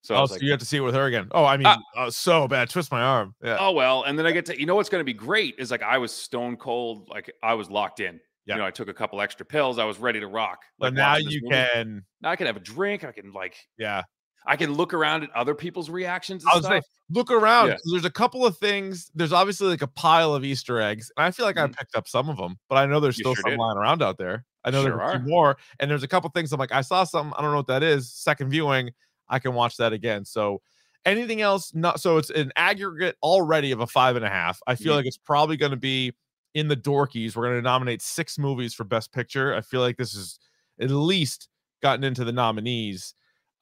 [0.03, 1.29] So I oh, was so like, you have to see it with her again.
[1.33, 1.79] Oh, I mean, Ah.
[1.97, 2.71] oh, so bad.
[2.71, 3.35] Twist my arm.
[3.43, 3.57] Yeah.
[3.61, 5.71] oh well and then i get to you know what's going to be great is
[5.71, 8.55] like i was stone cold like i was locked in Yeah.
[8.55, 11.17] you know i took a couple extra pills i was ready to rock but now
[11.17, 11.55] you movie.
[11.55, 14.03] can, now i can have a drink i can like yeah.
[14.47, 16.73] I can look around at other people's reactions and I was stuff.
[16.75, 17.69] saying, look around.
[17.69, 17.77] Yeah.
[17.91, 19.11] There's a couple of things.
[19.15, 21.77] There's obviously like a pile of Easter eggs, and I feel like I Mhm.
[21.77, 23.59] picked up some of them, but I know there's You still sure some did.
[23.61, 24.45] lying around out there.
[24.65, 25.19] I know Sure there's are.
[25.21, 27.33] more, and there's a couple things I'm like, I saw something.
[27.39, 28.13] I don't know what that is.
[28.13, 28.91] Second viewing,
[29.29, 30.25] I can watch that again.
[30.25, 30.61] So
[31.05, 31.73] anything else?
[31.75, 32.19] Not so.
[32.19, 34.61] It's an aggregate already of a five and a half.
[34.67, 34.97] I feel Mhm.
[34.97, 36.13] like it's probably going to be
[36.55, 37.37] in the dorkies.
[37.37, 39.55] We're going to nominate six movies for Best Picture.
[39.55, 40.41] I feel like this is
[40.81, 41.49] at least
[41.83, 43.15] gotten into the nominees.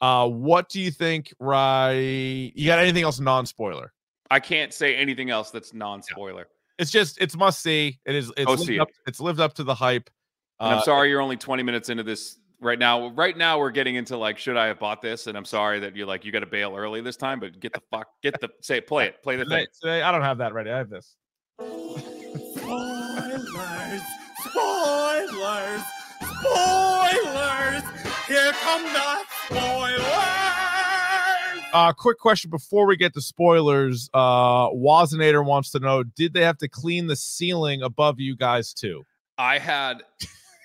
[0.05, 1.93] Uh, what do you think, Rye?
[2.55, 3.91] You got anything else non-spoiler?
[4.31, 6.47] i can't say anything else that's non-spoiler
[6.79, 8.01] It's just it's must see.
[8.05, 10.09] It is it's Go lived see up, it's lived up to the hype.
[10.61, 13.71] and Uh, i'm sorry you're only 20 minutes into this right now right now we're
[13.71, 16.33] getting into like should i have bought this and i'm sorry that you're like you
[16.33, 19.23] got to bail early this time but get the fuck get the say play it
[19.23, 20.71] play the today, thing today, I don't have that ready.
[20.71, 21.15] I have this.
[22.57, 24.03] Spoilers!
[24.45, 25.83] Spoilers!
[26.45, 27.83] Spoilers!
[28.29, 30.03] Here come the spoilers!
[31.73, 34.09] Uh, quick question before we get to spoilers.
[34.15, 38.73] Uh, Wazinator wants to know: Did they have to clean the ceiling above you guys
[38.73, 39.03] too?
[39.39, 40.03] I had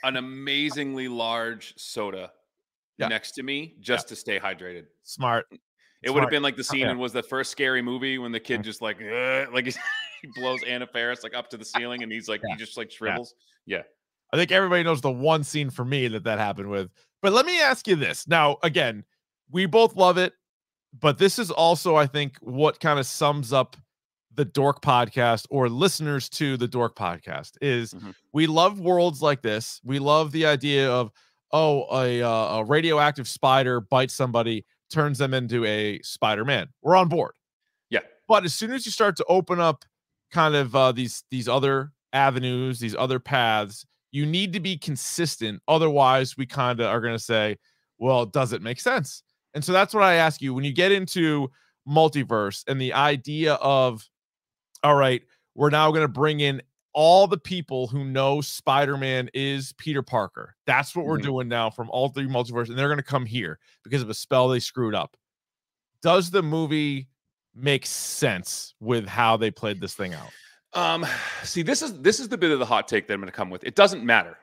[0.03, 2.31] an amazingly large soda
[2.97, 3.07] Yeah.
[3.07, 4.85] next to me just to stay hydrated.
[5.03, 5.47] Smart.
[6.03, 6.91] It would have been like the scene Yeah.
[6.91, 9.01] in was the first scary movie when the kid just like
[9.51, 9.65] like
[10.21, 12.53] he blows Anna Faris like up to the ceiling and he's like Yeah.
[12.55, 13.33] he just like shrivels.
[13.65, 13.81] Yeah.
[14.31, 16.91] I think everybody knows the one scene for me that that happened with.
[17.21, 18.27] But let me ask you this.
[18.27, 19.03] Now, again,
[19.51, 20.33] we both love it,
[20.97, 23.75] but this is also, I think, what kind of sums up
[24.33, 28.13] the Dork podcast or listeners to the Dork podcast is Mhm.
[28.31, 29.81] we love worlds like this.
[29.83, 31.11] We love the idea of
[31.51, 36.67] oh, a, uh, a radioactive spider bites somebody, turns them into a Spider-Man.
[36.83, 37.31] We're on board.
[37.89, 38.01] Yeah.
[38.27, 39.83] But as soon as you start to open up
[40.31, 45.61] kind of uh, these these other avenues, these other paths, you need to be consistent.
[45.67, 47.57] Otherwise, we kind of are going to say,
[47.97, 49.23] well, does it make sense?
[49.53, 51.49] And so that's what I ask you when you get into
[51.87, 54.07] multiverse and the idea of,
[54.83, 55.21] all right,
[55.55, 56.61] we're now going to bring in
[56.93, 60.55] all the people who know Spider-Man is Peter Parker.
[60.65, 61.23] That's what we're Mhm.
[61.23, 64.13] doing now from all three multiverse, and they're going to come here because of a
[64.13, 65.15] spell they screwed up.
[66.01, 67.09] Does the movie
[67.53, 70.31] make sense with how they played this thing out?
[70.73, 71.05] Um
[71.43, 73.49] see this is this is the bit of the hot take that I'm gonna come
[73.49, 73.63] with.
[73.63, 74.37] It doesn't matter.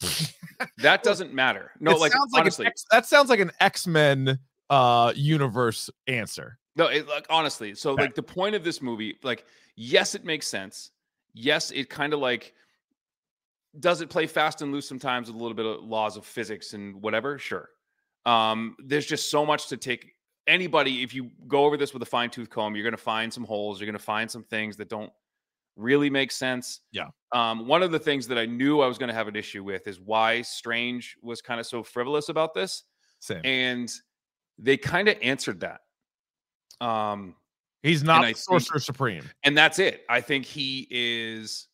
[0.78, 1.72] that doesn't matter.
[1.80, 2.66] No, It like sounds like honestly.
[2.66, 4.38] X- that sounds like an X-Men
[4.70, 6.58] uh universe answer.
[6.76, 9.44] No, it, like honestly, so like the point of this movie, like
[9.76, 10.92] yes, it makes sense.
[11.34, 12.54] Yes, it kind of like
[13.80, 16.74] does it play fast and loose sometimes with a little bit of laws of physics
[16.74, 17.36] and whatever.
[17.38, 17.68] Sure,
[18.26, 20.14] um, there's just so much to take.
[20.46, 23.32] Anybody, if you go over this with a fine tooth comb, you're going to find
[23.32, 23.80] some holes.
[23.80, 25.12] You're going to find some things that don't
[25.78, 26.80] really makes sense.
[26.92, 27.06] Yeah.
[27.32, 29.62] Um, one of the things that I knew I was going to have an issue
[29.62, 32.82] with is why Strange was kind of so frivolous about this.
[33.20, 33.40] Same.
[33.44, 33.92] And
[34.58, 35.80] they kind of answered that.
[36.80, 37.36] Um,
[37.82, 39.22] He's not the Sorcerer Supreme.
[39.44, 40.04] And that's it.
[40.08, 41.68] I think he is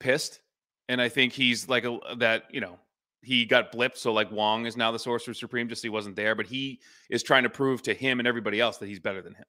[0.00, 0.40] pissed.
[0.88, 2.78] And I think he's like a, that, you know,
[3.22, 3.98] he got blipped.
[3.98, 6.34] So like Wong is now the Sorcerer Supreme, just he wasn't there.
[6.34, 9.34] But he is trying to prove to him and everybody else that he's better than
[9.34, 9.44] him.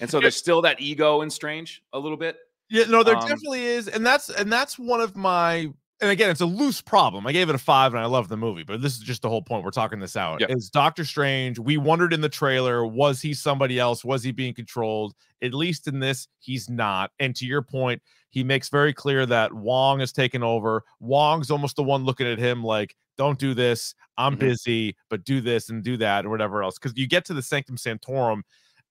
[0.00, 2.36] And so there's still that ego in Strange a little bit.
[2.68, 5.72] Yeah, no, there Um, definitely is, and that's and that's one of my.
[6.02, 7.26] And again, it's a loose problem.
[7.26, 9.30] I gave it a five, and I love the movie, but this is just the
[9.30, 9.64] whole point.
[9.64, 10.40] We're talking this out.
[10.40, 10.50] Yep.
[10.50, 11.58] Is Doctor Strange?
[11.58, 14.04] We wondered in the trailer, was he somebody else?
[14.04, 15.14] Was he being controlled?
[15.40, 17.12] At least in this, he's not.
[17.18, 20.82] And to your point, he makes very clear that Wong has taken over.
[21.00, 23.94] Wong's almost the one looking at him like, "Don't do this.
[24.18, 24.40] I'm Mhm.
[24.40, 27.42] busy, but do this and do that or whatever else." Because you get to the
[27.42, 28.42] Sanctum Sanctorum,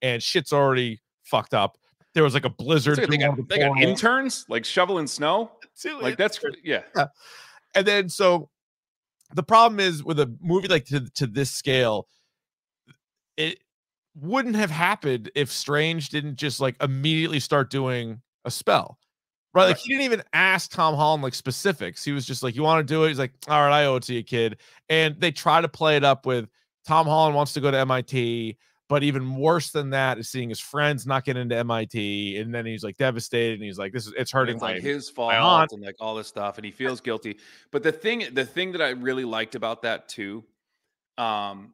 [0.01, 1.77] and shit's already fucked up.
[2.15, 2.97] There was like a blizzard.
[2.97, 5.51] They got, the they got interns like shoveling snow.
[6.01, 6.81] Like that's yeah.
[7.75, 8.49] and then so
[9.33, 12.07] the problem is with a movie like to, to this scale
[13.37, 13.59] it
[14.15, 18.97] wouldn't have happened if strange didn't just like immediately start doing a spell
[19.53, 19.77] right like Right.
[19.77, 22.93] he didn't even ask tom holland like specifics he was just like you want to
[22.93, 24.57] do it he's like all right i owe it to you kid
[24.89, 26.47] and they try to play it up with
[26.87, 28.55] tom holland wants to go to mit
[28.87, 31.95] but even worse than that is seeing his friends not get into mit
[32.39, 34.81] and then he's like devastated and he's like this is it's hurting it's like my
[34.81, 35.71] his fault aunt.
[35.71, 37.37] and like all this stuff and he feels guilty.
[37.71, 40.43] But the thing the thing that i really liked about that too
[41.17, 41.73] um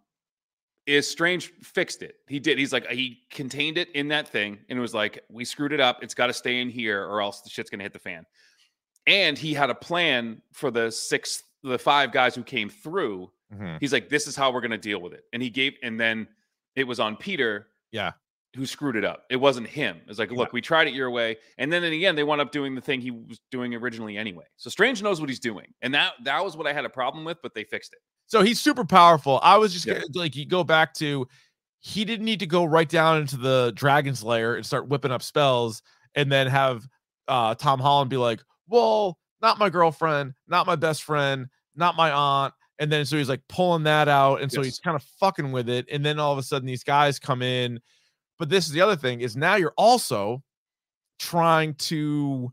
[0.88, 2.15] is strange fixed it.
[2.28, 5.45] He did he's like he contained it in that thing and it was like we
[5.45, 7.93] screwed it up it's got to stay in here or else the shit's gonna hit
[7.93, 8.26] the fan.
[9.08, 13.32] And he had a plan for the six the five guys who came through.
[13.54, 13.78] Mhm.
[13.82, 15.26] he's like this is how we're gonna deal with it.
[15.34, 16.28] And he gave and then
[16.75, 18.12] it was on peter yeah
[18.53, 19.23] who screwed it up.
[19.29, 20.01] It wasn't him.
[20.10, 22.41] It's like, look, we tried it your way, and then in the end, they wound
[22.41, 24.43] up doing the thing he was doing originally anyway.
[24.57, 27.23] So Strange knows what he's doing, and that that was what I had a problem
[27.23, 27.99] with, but they fixed it.
[28.27, 29.39] So he's super powerful.
[29.41, 29.93] I was just Yeah.
[29.93, 31.27] gonna- like you go back to
[31.79, 35.23] he didn't need to go right down into the dragon's lair and start whipping up
[35.23, 35.81] spells
[36.15, 36.86] and then have
[37.29, 42.12] uh Tom Holland be like, "Well, not my girlfriend, not my best friend, not my
[42.12, 45.52] aunt." And then so he's like pulling that out and so he's kind of fucking
[45.52, 47.80] with it and then all of a sudden these guys come in.
[48.39, 50.41] But this is the other thing is now you're also
[51.20, 52.52] trying to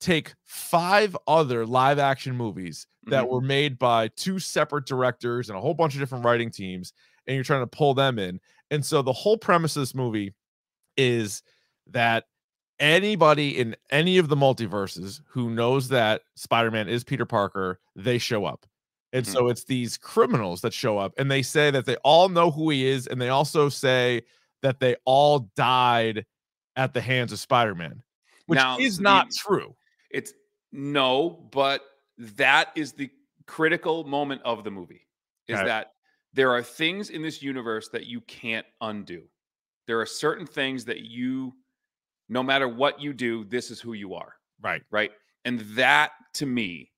[0.00, 3.28] take five other live action movies that Mhm.
[3.30, 6.92] were made by two separate directors and a whole bunch of different writing teams
[7.26, 10.32] and you're trying to pull them in and so the whole premise of this movie
[10.96, 11.42] is
[11.88, 12.24] that
[12.78, 18.44] anybody in any of the multiverses who knows that spider-man is peter parker they show
[18.44, 18.66] up
[19.14, 19.32] and Mhm.
[19.32, 22.68] so it's these criminals that show up and they say that they all know who
[22.70, 24.22] he is and they also say
[24.60, 26.26] that they all died
[26.76, 28.02] at the hands of spider-man
[28.46, 29.74] which Now, is the- not true
[30.10, 30.32] It's
[30.72, 31.82] no, but
[32.18, 33.08] that is the
[33.46, 35.06] critical moment of the movie.
[35.48, 35.92] Is that
[36.32, 39.28] there are things in this universe that you can't undo.
[39.86, 41.54] There are certain things that you,
[42.28, 44.34] no matter what you do, this is who you are.
[44.60, 45.12] right right?
[45.44, 46.90] And that to me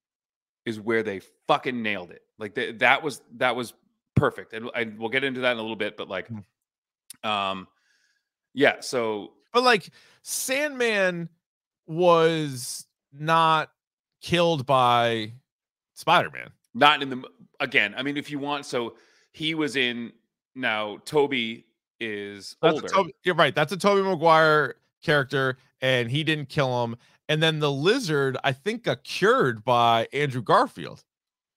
[0.66, 2.22] is where they fucking nailed it.
[2.38, 3.72] Like th- that was that was
[4.14, 4.52] perfect.
[4.52, 6.44] And, and we'll get into that in a little bit, but like, Mm.
[7.28, 7.68] um,
[8.52, 8.80] yeah.
[8.80, 9.90] So But like
[10.22, 11.28] Sandman
[11.86, 13.70] was not
[14.20, 15.32] killed by
[15.94, 16.50] Spider-Man.
[16.74, 17.22] not in the
[17.60, 17.94] again.
[17.96, 18.96] I mean, if you want, so
[19.32, 20.12] he was in.
[20.58, 21.66] Now Tobey
[22.00, 22.88] is older.
[22.88, 23.54] Tobey, you're right.
[23.54, 26.96] That's a Tobey Maguire character, and he didn't kill him.
[27.28, 31.02] And then the lizard, I think, got cured by Andrew Garfield.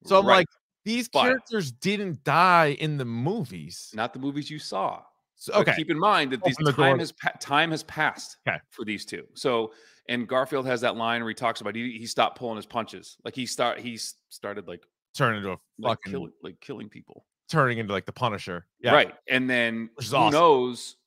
[0.05, 0.37] So I'm Right.
[0.37, 0.47] like,
[0.85, 3.91] these But- characters didn't die in the movies.
[3.93, 5.03] not the movies you saw.
[5.35, 5.75] So, But okay.
[5.75, 6.73] keep in mind that these the door.
[6.73, 8.59] time has time has passed Okay.
[8.71, 9.25] for these two.
[9.35, 9.73] So
[10.09, 13.15] and Garfield has that line where he talks about he, he stopped pulling his punches.
[13.23, 13.95] Like he start he
[14.29, 17.25] started like turning into a like fucking kill, like killing people.
[17.49, 18.65] turning into like the Punisher.
[18.79, 18.93] Yeah.
[18.93, 19.15] Right.
[19.29, 20.31] And then who awesome.
[20.31, 20.97] knows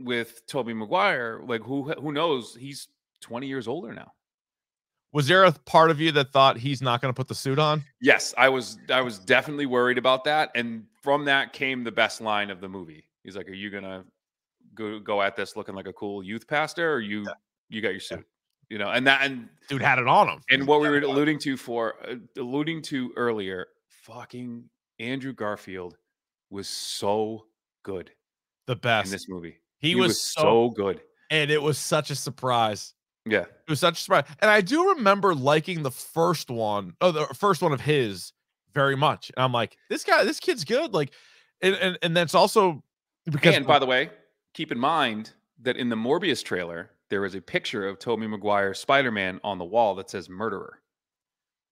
[0.00, 2.54] with Tobey Maguire, like who who knows?
[2.54, 2.88] He's
[3.24, 4.12] 20 years older now.
[5.12, 7.58] Was there a part of you that thought he's not going to put the suit
[7.58, 7.82] on?
[8.00, 10.50] Yes, I was I was definitely worried about that.
[10.54, 13.04] And from that came the best line of the movie.
[13.22, 14.04] He's like, Are you gonna
[14.74, 17.26] go go at this looking like a cool youth pastor or you
[17.68, 18.26] you got your suit?
[18.68, 20.40] You know, and that and Dude had it on him.
[20.50, 24.64] and what we were alluding to for uh, alluding to earlier, fucking
[24.98, 25.96] Andrew Garfield
[26.50, 27.46] was so
[27.84, 28.10] good.
[28.66, 29.58] the best in this movie.
[29.78, 31.00] he, was, so, good.
[31.30, 32.94] and it was such a surprise.
[33.26, 33.40] Yeah.
[33.42, 34.24] It was such a surprise.
[34.40, 38.32] And I do remember liking the first one, oh, the first one of his
[38.74, 39.30] very much.
[39.36, 40.92] And I'm like, this guy, this kid's good.
[40.92, 41.12] Like,
[41.62, 42.82] and and, and that's also
[43.30, 44.10] because and by the way,
[44.52, 45.32] keep in mind
[45.62, 49.64] that in the Morbius trailer, there is a picture of Tobey Maguire Spider-Man on the
[49.64, 50.80] wall that says murderer.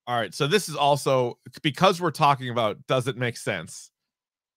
[0.06, 0.32] all right.
[0.32, 3.90] So this is also because we're talking about does it make sense?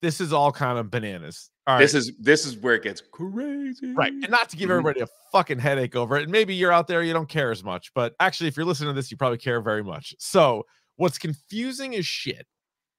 [0.05, 1.49] This is all kind of bananas.
[1.65, 1.81] All right.
[1.81, 3.91] This is this is where it gets crazy.
[3.93, 4.13] Right.
[4.13, 4.73] And not to give Mhm.
[4.73, 6.23] everybody a fucking headache over it.
[6.23, 7.91] And maybe you're out there, you don't care as much.
[7.95, 10.13] But actually, if you're listening to this, you probably care very much.
[10.19, 12.45] So, what's confusing as shit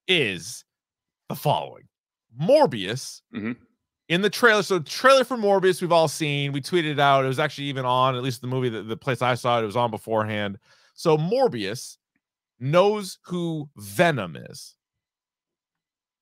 [0.08, 0.64] is
[1.28, 1.84] the following
[2.40, 3.56] Morbius Mhm.
[4.08, 4.64] in the trailer.
[4.64, 6.50] So, the trailer for Morbius, we've all seen.
[6.50, 7.24] We tweeted it out.
[7.24, 9.62] It was actually even on, at least the movie, the, the place I saw it,
[9.62, 10.58] it was on beforehand.
[10.94, 11.98] So, Morbius
[12.58, 14.75] knows who Venom is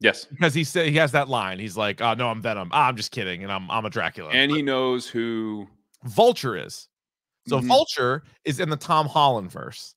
[0.01, 0.25] Yes.
[0.27, 1.59] because he said he has that line.
[1.59, 2.69] He's like, "Oh no, I'm Venom.
[2.73, 5.67] Ah, I'm just kidding, and I'm I'm a Dracula." And he knows who
[6.05, 6.89] Vulture is.
[7.49, 7.67] So Mhm.
[7.69, 9.95] Vulture is in the Tom Holland verse.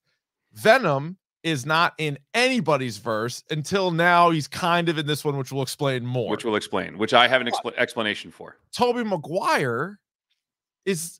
[0.53, 4.29] Venom is not in anybody's verse until now.
[4.31, 6.29] He's kind of in this one, which we'll explain more.
[6.29, 8.57] which will explain, which I have an expl- explanation for.
[8.71, 9.99] Tobey Maguire
[10.85, 11.19] is.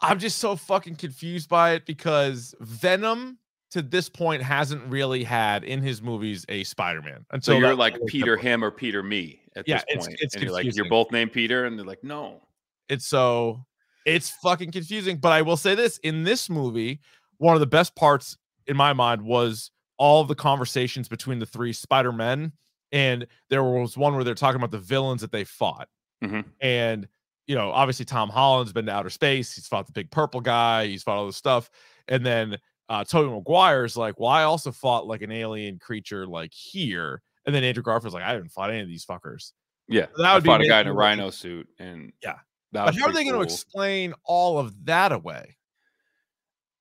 [0.00, 3.38] I'm just so fucking confused by it because Venom
[3.70, 7.98] to this point hasn't really had in his movies a Spider-Man So until you're like
[8.06, 10.18] Peter him or Peter me at Yeah, this it's- point.
[10.20, 12.42] it's and you're like, you're both named Peter, and they're like, no.
[12.88, 13.64] It's so
[14.04, 15.16] it's fucking confusing.
[15.18, 17.00] But I will say this in this movie,
[17.38, 18.36] one of the best parts
[18.68, 22.52] in my mind was all the conversations between the three Spider-Men.
[22.92, 25.88] And there was one where they're talking about the villains that they fought.
[26.22, 26.44] Mhm.
[26.60, 27.08] And
[27.48, 30.86] you know, obviously Tom Holland's been to outer space, he's fought the big purple guy,
[30.86, 31.70] he's fought all this stuff.
[32.08, 36.52] And then uh Tobey Maguire's like, Well, I also fought like an alien creature like
[36.52, 37.22] here.
[37.44, 39.52] And then Andrew Garfield's like, I haven't fought any of these fuckers.
[39.88, 42.34] Yeah, That I would be fought a guy in a rhino suit, and Yeah.
[42.72, 45.56] that But how are they pretty going to explain all of that away?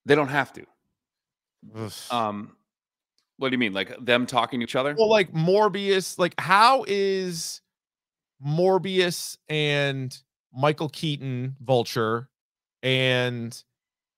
[0.06, 0.66] They don't have to.
[1.76, 1.92] Ugh.
[2.12, 2.56] Um,
[3.38, 4.96] what do you mean, like them talking to each other?
[4.98, 7.62] well, like Morbius, like how is
[8.46, 10.18] Morbius and
[10.54, 12.30] Michael Keaton Vulture
[12.82, 13.64] and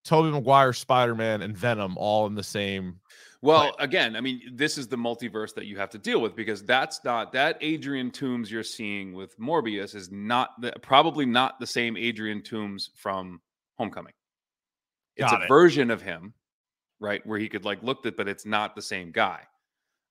[0.08, 3.00] Tobey Maguire Spider Man and Venom all in the same?
[3.42, 6.64] Well, again, I mean, this is the multiverse that you have to deal with because
[6.64, 11.68] that's not that Adrian Toombs you're seeing with Morbius is not the, probably not the
[11.68, 13.40] same Adrian Toombs from
[13.78, 14.14] Homecoming.
[15.18, 15.48] It's Got a it.
[15.48, 16.34] version of him,
[17.00, 19.42] right, where he could like look at, but it's not the same guy.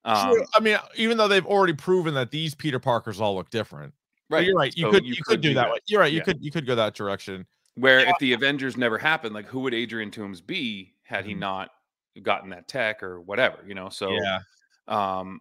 [0.04, 0.44] Um, True.
[0.54, 3.92] I mean, even though they've already proven that these Peter Parkers all look different.
[4.28, 4.76] But right, you're right.
[4.76, 5.68] You so could you, could, do that.
[5.70, 5.78] way.
[5.88, 6.12] You're right.
[6.12, 6.24] You Yeah.
[6.24, 7.44] could you could go that direction.
[7.76, 11.38] Where if the Avengers never happened, like who would Adrian Toombs be had he Mhm.
[11.40, 11.70] not
[12.22, 13.90] gotten that tech or whatever, you know?
[13.90, 14.38] So yeah.
[14.88, 15.40] um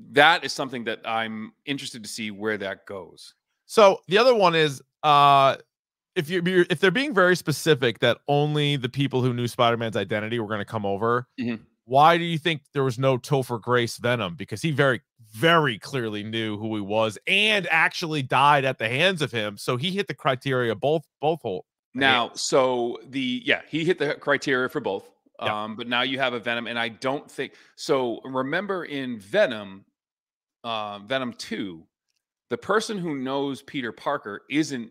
[0.00, 3.34] that is something that I'm interested to see where that goes.
[3.66, 5.56] So the other one is uh
[6.16, 10.40] if you if they're being very specific that only the people who knew Spider-Man's identity
[10.40, 11.66] were going to come over, Mhm.
[11.86, 14.36] why do you think there was no Topher Grace Venom?
[14.36, 15.02] Because he very,
[15.36, 19.58] very clearly knew who he was and actually died at the hands of him.
[19.58, 21.66] So he hit the criteria both both hole.
[21.94, 25.08] Now, so the yeah, he hit the criteria for both.
[25.42, 25.64] Yeah.
[25.64, 28.20] Um, but now you have a Venom, and I don't think so.
[28.24, 29.84] Remember in Venom,
[30.64, 31.86] uh, Venom 2,
[32.48, 34.90] the person who knows Peter Parker isn't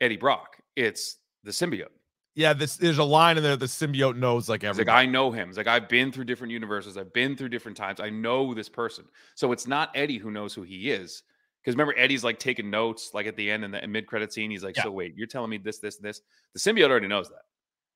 [0.00, 1.88] Eddie Brock, it's the symbiote.
[2.34, 4.86] Yeah, this there's a line in there the symbiote knows like everything.
[4.88, 5.48] like I know him.
[5.48, 6.96] It's like I've been through different universes.
[6.96, 8.00] I've been through different times.
[8.00, 9.04] I know this person.
[9.34, 11.22] So it's not Eddie who knows who he is.
[11.62, 14.50] Because remember, Eddie's like taking notes, like at the end in the mid credit scene.
[14.50, 14.84] He's like, Yeah.
[14.84, 16.20] "So wait, you're telling me this, this, this?"
[16.54, 17.42] The symbiote already knows that,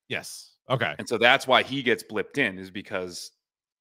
[0.09, 0.53] yes.
[0.69, 0.95] Okay.
[0.99, 3.33] and so that's why he gets blipped in, is because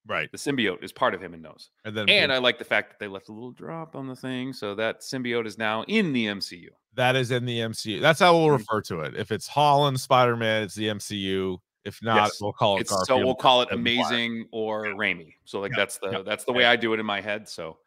[0.06, 0.30] Right.
[0.30, 1.70] the symbiote is part of him and knows.
[1.84, 4.16] And then And I like the fact that they left a little drop on the
[4.16, 6.68] thing, so that symbiote is now in the MCU.
[6.94, 8.00] that is in the MCU.
[8.00, 8.58] That's how we'll Mhm.
[8.58, 9.14] refer to it.
[9.16, 11.58] If it's Holland, Spider-Man, it's the MCU.
[11.84, 12.40] If not, Yes.
[12.40, 15.34] we'll call it It's, so we'll call it amazing or Raimi.
[15.44, 15.76] So like Yeah.
[15.76, 16.22] that's the Yeah.
[16.22, 17.48] that's the way I do it in my head.
[17.50, 17.78] So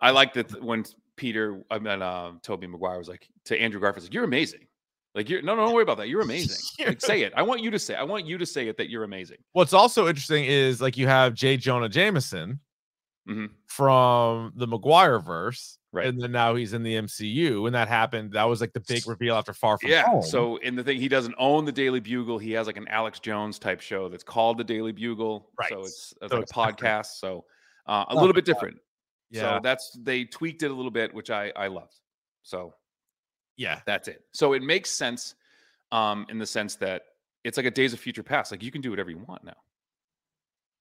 [0.00, 0.84] I like that when
[1.16, 4.66] Peter, I mean, uh, Tobey Maguire was like to Andrew Garfield, like, "You're amazing."
[5.14, 6.08] Like you're no, no, don't worry about that.
[6.08, 6.56] You're amazing.
[6.86, 7.32] like say it.
[7.36, 7.94] I want you to say.
[7.96, 9.38] I want you to say it that you're amazing.
[9.52, 11.56] What's also interesting is like you have J.
[11.56, 12.60] Jonah Jameson
[13.28, 13.50] Mhm.
[13.66, 16.06] from the Maguire verse, Right.
[16.06, 17.62] And then now he's in the MCU.
[17.62, 20.04] When that happened, that was like the big reveal after Far From Yeah.
[20.04, 20.22] Home.
[20.22, 22.38] So in the thing, he doesn't own the Daily Bugle.
[22.38, 25.50] He has like an Alex Jones type show that's called the Daily Bugle.
[25.58, 25.68] Right.
[25.68, 26.78] So it's, it's So like it's a different.
[26.78, 27.06] podcast.
[27.18, 27.44] So
[27.88, 28.52] uh, a Oh little my bit God.
[28.52, 28.78] different.
[29.30, 31.98] yeah, So that's they tweaked it a little bit, which I I loved.
[32.42, 32.72] So
[33.60, 34.24] yeah, That's it.
[34.32, 35.34] So it makes sense
[35.92, 37.02] um in the sense that
[37.44, 38.50] it's like a Days of Future Past.
[38.50, 39.56] Like you can do whatever you want now.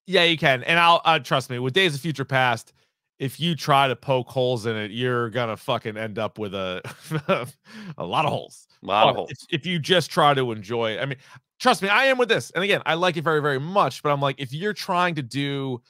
[0.07, 0.23] yeah.
[0.23, 1.59] You can, and I'll uh, trust me.
[1.59, 2.71] With Days of Future Past,
[3.19, 6.81] if you try to poke holes in it, you're gonna fucking end up with a
[7.97, 8.67] a lot of holes.
[8.81, 9.31] A lot of holes.
[9.31, 11.17] If, if you just try to enjoy it, I mean,
[11.59, 12.49] trust me, I am with this.
[12.51, 14.01] And again, I like it very, very much.
[14.01, 15.81] But I'm like, if you're trying to do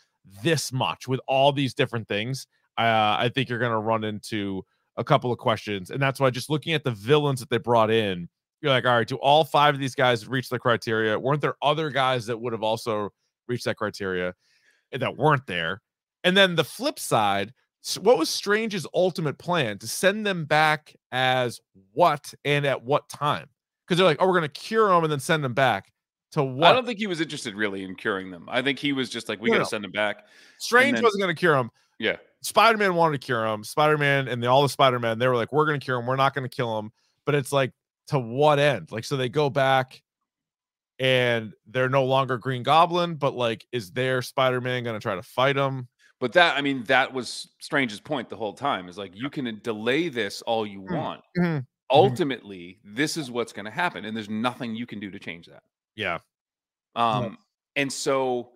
[0.41, 2.47] this much with all these different things,
[2.79, 4.65] uh, I think you're gonna run into
[4.99, 5.89] a couple of questions.
[5.89, 8.29] And that's why just looking at the villains that they brought in,
[8.61, 11.17] you're like, all right, do all five of these guys reach the criteria?
[11.17, 13.09] Weren't there other guys that would have also
[13.47, 14.33] reached that criteria
[14.91, 15.81] that weren't there?
[16.25, 17.53] And then the flip side,
[18.01, 21.61] what was Strange's ultimate plan to send them back as
[21.93, 23.47] what and at what time?
[23.87, 25.93] Because they're like, oh, we're gonna cure them and then send them back
[26.33, 26.69] to what?
[26.69, 28.45] I don't think he was interested really in curing them.
[28.49, 29.69] I think he was just like, we No, got to no.
[29.69, 30.25] send them back.
[30.57, 31.71] Strange then- wasn't gonna cure them.
[31.99, 32.17] Yeah.
[32.41, 33.63] Spider Man wanted to cure him.
[33.63, 36.05] Spider Man and the, all the Spider Man, they were like, we're gonna cure him.
[36.05, 36.91] We're not gonna kill him.
[37.25, 37.73] But it's like,
[38.07, 38.91] to what end?
[38.91, 40.01] Like, so they go back
[40.97, 45.23] and they're no longer Green Goblin, but like, is their Spider Man gonna try to
[45.23, 45.87] fight him?
[46.19, 49.59] But that, I mean, that was Strange's point the whole time is like, you can
[49.63, 51.21] delay this all you Mm, want.
[51.37, 51.65] mhm.
[51.91, 54.03] Ultimately, this is what's going to happen.
[54.03, 55.63] And there's nothing you can do to change that.
[55.95, 56.19] Yeah.
[56.95, 57.37] Um,
[57.77, 58.51] and so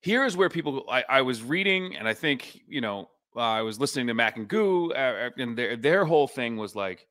[0.00, 3.62] here is where people I, I was reading, and I think you know uh, I
[3.62, 7.06] was listening to Mac and Goo, uh, and their their whole thing was like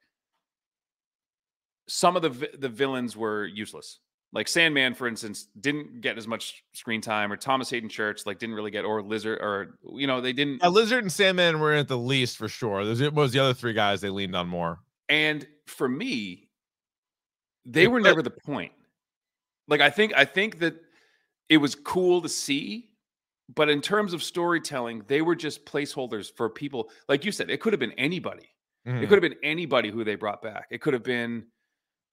[1.87, 3.99] some of the the villains were useless.
[4.33, 8.39] Like Sandman, for instance, didn't get as much screen time, or Thomas Haden Church, like
[8.39, 10.59] didn't really get, or Lizard, or you know they didn't.
[10.61, 12.83] Yeah, Lizard and Sandman were at the least for sure.
[12.83, 14.79] There's it was the other three guys they leaned on more.
[15.07, 16.49] And for me,
[17.65, 18.73] they were never the point.
[19.69, 20.75] Like I think I think that
[21.49, 22.89] it was cool to see,
[23.53, 26.89] but in terms of storytelling, they were just placeholders for people.
[27.07, 28.49] Like you said, it could have been anybody.
[28.85, 29.07] It Mhm.
[29.09, 30.67] could have been anybody who they brought back.
[30.71, 31.51] It could have been,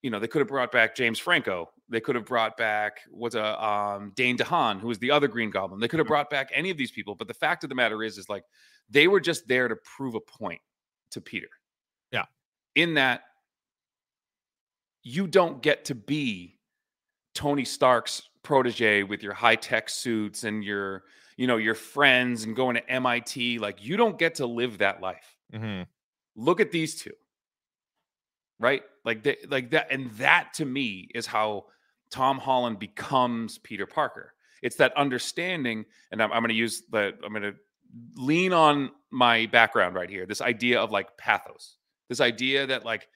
[0.03, 1.71] you know, they could have brought back James Franco.
[1.89, 5.51] They could have brought back what's a um, Dane DeHaan, who was the other Green
[5.51, 5.81] Goblin.
[5.81, 7.15] They could have brought back any of these people.
[7.15, 8.45] But the fact of the matter is, is like
[8.89, 10.61] they were just there to prove a point
[11.11, 11.49] to Peter.
[12.11, 12.25] Yeah.
[12.75, 13.23] In that
[15.03, 16.59] you don't get to be
[17.35, 21.03] Tony Stark's protege with your high tech suits and your,
[21.37, 23.59] you know, your friends and going to MIT.
[23.59, 25.37] Like you don't get to live that life.
[25.53, 25.87] Mhm.
[26.37, 27.13] look at these two.
[28.59, 28.83] Right?
[29.05, 31.67] Like they, like that and that to me is how
[32.11, 34.33] tom holland becomes peter parker.
[34.63, 37.55] It's that understanding and i'm, I'm going to use the i'm going to
[38.17, 41.77] lean on my background right here this idea of like pathos.
[42.09, 43.09] This idea that like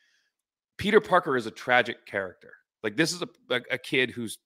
[0.77, 2.53] peter parker is a tragic character.
[2.83, 4.39] Like this is a, a, a kid who's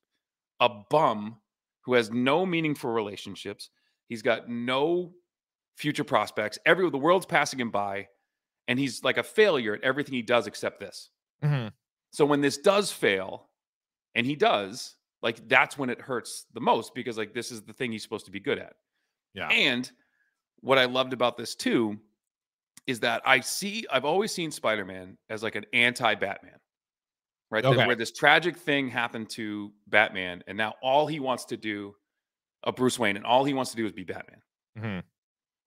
[0.62, 1.36] a bum
[1.84, 3.70] who has no meaningful relationships
[4.08, 5.12] he's got no
[5.76, 8.06] future prospects every the world's passing him by
[8.68, 11.10] and he's like a failure at everything he does except this.
[11.42, 11.72] Mhm.
[12.12, 13.48] So when this does fail,
[14.14, 17.72] and he does, like that's when it hurts the most because like this is the
[17.72, 18.74] thing he's supposed to be good at.
[19.34, 19.48] Yeah.
[19.48, 19.90] And
[20.60, 21.98] what I loved about this too
[22.86, 26.58] is that I see I've always seen Spider-Man as like an anti-Batman.
[27.52, 27.64] Right?
[27.64, 27.86] Okay.
[27.86, 31.94] where this tragic thing happened to Batman and now all he wants to do
[32.64, 34.42] a Bruce Wayne and all he wants to do is be Batman.
[34.78, 35.02] Mhm.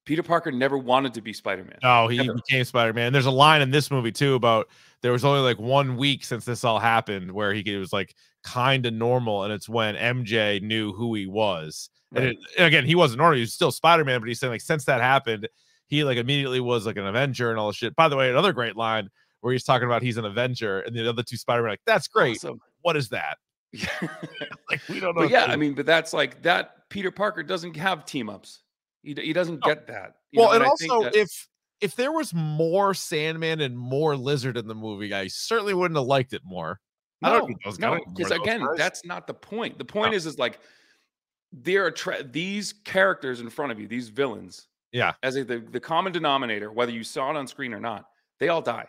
[0.05, 1.79] Peter Parker never wanted to be Spider-Man.
[1.83, 2.35] Oh, he Never.
[2.35, 3.11] became Spider Man.
[3.11, 4.67] There's a line in this movie too about
[5.01, 8.15] there was only like one week since this all happened where he it was like
[8.43, 11.89] kind of normal, and it's when MJ knew who he was.
[12.15, 14.19] And, it, and again, he wasn't normal; he was still Spider Man.
[14.19, 15.49] But he's saying like since that happened,
[15.87, 17.95] he like immediately was like an Avenger and all this shit.
[17.95, 19.09] By the way, another great line
[19.45, 22.07] where he's talking about he's an Avenger, and the other two Spider Man like that's
[22.07, 22.37] great.
[22.37, 22.59] Awesome.
[22.81, 23.37] What is that?
[24.71, 25.21] Like we don't know.
[25.21, 26.89] but yeah, I mean, but that's like that.
[26.89, 28.63] Peter Parker doesn't have team ups.
[29.03, 30.15] He, he doesn't get that.
[30.31, 31.47] you well, know, and think also that- if
[31.79, 36.07] if there was more Sandman and more Lizard in the movie, I certainly wouldn't have
[36.07, 36.79] liked it more.
[37.21, 38.77] I don't no, those- no, because again, guys.
[38.77, 39.77] that's not the point.
[39.77, 40.17] The point No.
[40.17, 40.57] is, is like
[41.53, 45.59] there are tra- these characters in front of you, these villains, Yeah, as a, the
[45.59, 48.05] the common denominator, whether you saw it on screen or not,
[48.39, 48.87] they all die.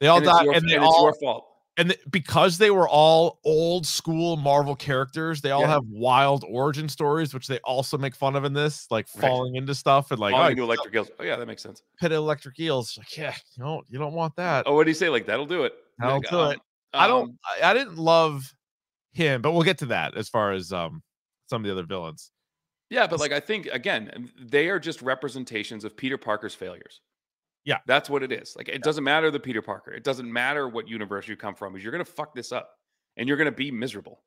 [0.00, 1.46] They all and died, your- and they and all your fault.
[1.76, 5.68] and because they were all old school Marvel characters, they all Yeah.
[5.68, 9.20] have wild origin stories, which they also make fun of in this, like Right.
[9.28, 11.10] falling into stuff and like Falling oh, into electric eels.
[11.18, 11.82] Oh yeah, that makes sense.
[12.00, 12.96] pit electric eels.
[12.98, 14.64] Like, yeah, you don't you don't want that.
[14.66, 15.08] Oh, what do you say?
[15.08, 15.74] Like that'll do it.
[15.98, 16.60] That'll Like, do it.
[16.92, 17.30] I don't.
[17.30, 18.52] um, I, I didn't love
[19.12, 21.02] him, but we'll get to that as far as um
[21.48, 22.30] some of the other villains.
[22.90, 27.00] Yeah, but like I think again, um, they are just representations of Peter Parker's failures.
[27.64, 27.78] Yeah.
[27.86, 28.54] That's what it is.
[28.56, 29.92] Like it doesn't matter the Peter Parker.
[29.92, 31.76] It doesn't matter what universe you come from.
[31.76, 32.70] Is you're gonna fuck this up
[33.16, 34.22] and you're gonna be miserable.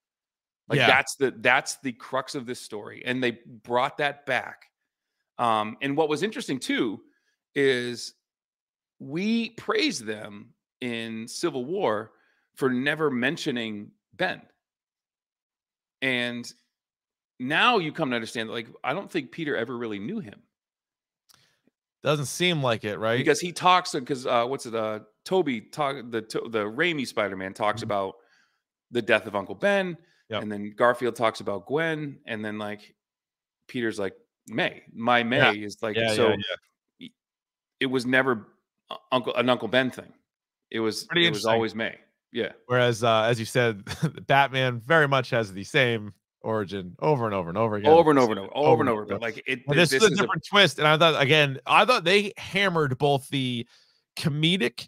[0.69, 0.87] Like Yeah.
[0.87, 3.03] that's the that's the crux of this story.
[3.05, 4.69] And they brought that back.
[5.39, 7.01] Um, and what was interesting too
[7.55, 8.13] is
[8.99, 12.11] we praised them in Civil War
[12.55, 14.41] for never mentioning Ben.
[16.01, 16.51] And
[17.39, 20.41] now you come to understand that, like, I don't think Peter ever really knew him.
[22.03, 23.17] Doesn't seem like it, right?
[23.17, 24.75] because he talks because uh, what's it?
[24.75, 27.85] Uh, Tobey talk the the Raimi Spider Man talks Mhm.
[27.85, 28.15] about
[28.91, 29.97] the death of Uncle Ben,
[30.29, 30.41] Yep.
[30.43, 32.93] and then Garfield talks about Gwen, and then like
[33.67, 34.13] Peter's like
[34.47, 36.29] May, my May is like yeah, so.
[36.29, 36.35] yeah,
[36.99, 37.07] yeah.
[37.79, 38.47] It was never
[38.89, 40.11] uh, Uncle an Uncle Ben thing.
[40.71, 41.97] It was Pretty it was always May.
[42.33, 43.83] Yeah, Whereas, uh, as you said,
[44.27, 46.13] Batman very much has the same
[46.43, 47.91] origin over and over and over again.
[47.91, 49.05] over and over and over, over, Over and over.
[49.05, 52.03] But like it, this, this, is a different twist, and I thought again, I thought
[52.03, 53.67] they hammered both the
[54.17, 54.87] comedic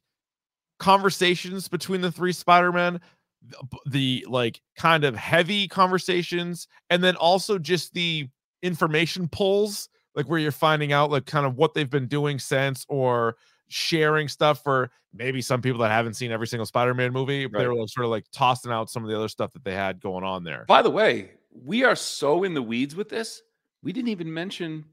[0.79, 2.99] conversations between the three Spider-Men,
[3.41, 8.27] the, the like kind of heavy conversations, and then also just the
[8.61, 12.85] information pulls, like where you're finding out like kind of what they've been doing since,
[12.89, 13.35] or
[13.67, 17.47] sharing stuff for maybe some people that haven't seen every single Spider-Man movie.
[17.47, 20.01] They were sort of like tossing out some of the other stuff that they had
[20.01, 20.65] going on there.
[20.67, 21.31] By the way,
[21.63, 23.41] we are so in the weeds with this.
[23.83, 24.85] We didn't even mention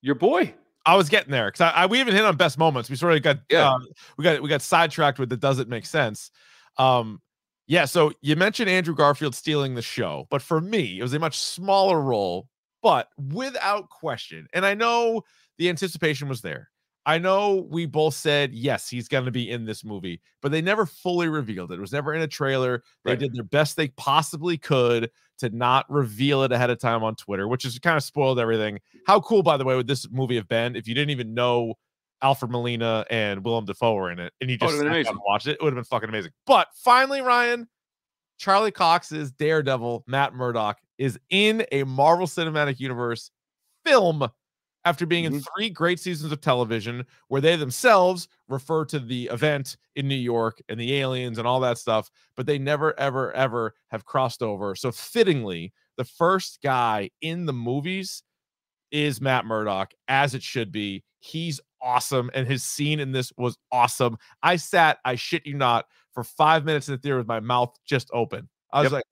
[0.00, 0.54] your boy.
[0.84, 2.90] I was getting there because I, I we even hit on best moments.
[2.90, 3.72] We sort of got Yeah.
[3.72, 3.86] um,
[4.18, 6.30] we got we got sidetracked with the doesn't make sense.
[6.76, 7.20] Um,
[7.68, 7.84] yeah.
[7.84, 11.38] So you mentioned Andrew Garfield stealing the show, but for me, it was a much
[11.38, 12.48] smaller role,
[12.82, 14.48] but without question.
[14.52, 15.22] And I know
[15.58, 16.68] the anticipation was there.
[17.04, 20.62] I know we both said yes, he's going to be in this movie, but they
[20.62, 21.78] never fully revealed it.
[21.78, 22.82] It was never in a trailer.
[23.04, 23.18] They Right.
[23.18, 27.48] did their best they possibly could to not reveal it ahead of time on Twitter,
[27.48, 28.78] which has kind of spoiled everything.
[29.06, 31.74] How cool, by the way, would this movie have been if you didn't even know
[32.22, 34.92] Alfred Molina and Willem Dafoe were in it, and you Oh, just it'd been sat
[34.92, 35.10] down amazing.
[35.14, 35.50] and watched it?
[35.52, 36.30] It would have been fucking amazing.
[36.46, 37.68] But finally, Ryan,
[38.38, 43.32] Charlie Cox's Daredevil, Matt Murdock, is in a Marvel Cinematic Universe
[43.84, 44.28] film
[44.84, 45.44] after being in Mhm.
[45.56, 50.60] three great seasons of television where they themselves refer to the event in New York
[50.68, 54.74] and the aliens and all that stuff, but they never, ever, ever have crossed over.
[54.74, 58.22] So, fittingly, the first guy in the movies
[58.90, 61.04] is Matt Murdock, as it should be.
[61.20, 64.18] He's awesome, and his scene in this was awesome.
[64.42, 67.74] I sat, I shit you not, for five minutes in the theater with my mouth
[67.86, 68.48] just open.
[68.72, 68.92] I was Yep.
[68.92, 69.04] like,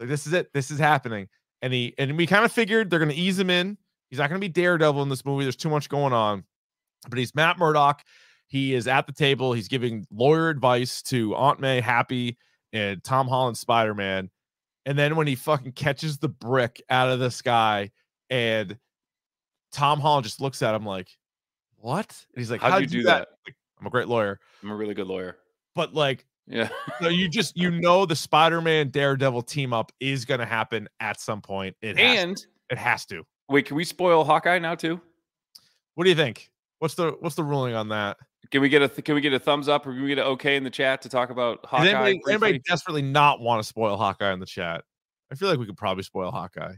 [0.00, 0.52] like, this is it.
[0.54, 1.28] This is happening.
[1.62, 3.78] And he and we kind of figured they're gonna ease him in.
[4.10, 5.44] He's not gonna be Daredevil in this movie.
[5.44, 6.44] There's too much going on.
[7.08, 8.02] But he's Matt Murdock.
[8.46, 9.52] He is at the table.
[9.52, 12.36] He's giving lawyer advice to Aunt May, Happy,
[12.72, 14.28] and Tom Holland Spider Man.
[14.86, 17.90] And then when he fucking catches the brick out of the sky,
[18.28, 18.76] and
[19.72, 21.08] Tom Holland just looks at him like,
[21.76, 23.28] "What?" And he's like, How'd "How'd you you do that?" that?
[23.46, 25.38] Like, I'm a great lawyer, I'm a really good lawyer.
[25.74, 26.68] but like, Yeah.
[27.00, 31.40] no, you just you know the Spider-Man Daredevil team up is gonna happen at some
[31.40, 31.76] point.
[31.82, 32.20] It has to.
[32.30, 33.24] and it has to.
[33.50, 35.00] Wait, can we spoil Hawkeye now too?
[35.94, 36.50] What do you think?
[36.78, 38.16] What's the what's the ruling on that?
[38.50, 40.18] Can we get a th- can we get a thumbs up or can we get
[40.18, 41.88] an okay in the chat to talk about Does Hawkeye?
[41.88, 44.84] anybody, anybody desperately not want to spoil Hawkeye in the chat?
[45.30, 46.74] I feel like we could probably spoil Hawkeye.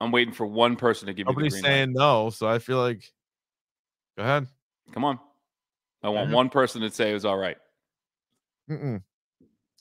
[0.00, 1.64] I'm waiting for one person to give me the Nobody's light.
[1.64, 3.10] saying no, so I feel like
[4.18, 4.46] go ahead.
[4.92, 5.18] Come on.
[6.02, 7.56] I want one person to say it was all right.
[8.70, 9.02] Mm-mm.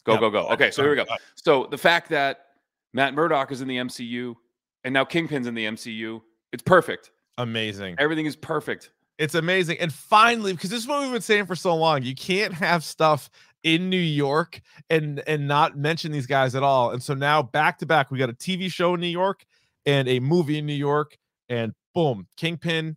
[0.06, 0.48] Go, Yeah, go, go.
[0.50, 1.16] Okay, so here we go go.
[1.36, 2.46] So the fact that
[2.93, 4.36] Matt Murdock is in the MCU
[4.84, 6.22] and now Kingpin's in the MCU,
[6.56, 7.12] it's perfect.
[7.38, 7.95] Amazing.
[7.99, 8.91] Everything is perfect.
[9.18, 9.78] It's amazing.
[9.80, 12.82] And finally, because this is what we've been saying for so long, you can't have
[12.82, 13.30] stuff
[13.64, 16.91] in New York and and not mention these guys at all.
[16.91, 19.45] And so now back to back, we got a TV show in New York
[19.86, 21.18] and a movie in New York,
[21.49, 22.95] and boom, Kingpin,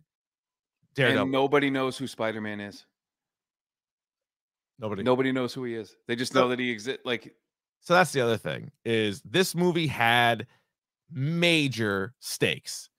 [0.95, 1.23] Daredevil.
[1.23, 2.85] And nobody knows who Spider Man is.
[4.79, 5.03] Nobody.
[5.03, 5.95] Nobody knows who he is.
[6.07, 7.01] They just So- know that he exists.
[7.05, 7.35] Like,
[7.81, 10.47] So that's the other thing is this movie had
[11.11, 12.89] major stakes.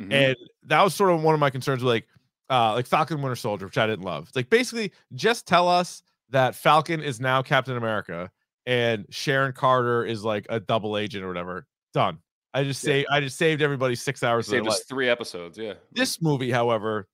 [0.00, 0.12] Mhm.
[0.12, 2.06] And that was sort of one of my concerns like
[2.50, 4.26] uh like Falcon Winter Soldier, which I didn't love.
[4.28, 8.30] It's like basically just tell us that Falcon is now Captain America
[8.66, 11.66] and Sharon Carter is like a double agent or whatever.
[11.94, 12.18] Done.
[12.54, 12.88] I just Yeah.
[12.92, 14.74] say I just saved everybody six hours saved life.
[14.74, 15.56] us three episodes.
[15.58, 15.74] Yeah.
[15.92, 17.08] This movie, however,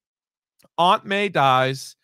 [0.76, 1.94] Aunt May dies.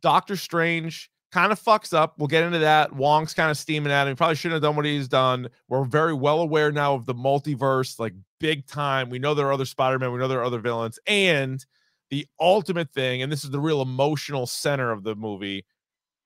[0.00, 2.14] Doctor Strange kind of fucks up.
[2.16, 2.92] We'll get into that.
[2.92, 4.12] Wong's kind of steaming at him.
[4.12, 5.48] He probably shouldn't have done what he's done.
[5.68, 9.10] We're very well aware now of the multiverse, like big time.
[9.10, 10.12] We know there are other Spider-Man.
[10.12, 11.00] We know there are other villains.
[11.08, 11.64] And
[12.10, 15.66] the ultimate thing, and this is the real emotional center of the movie,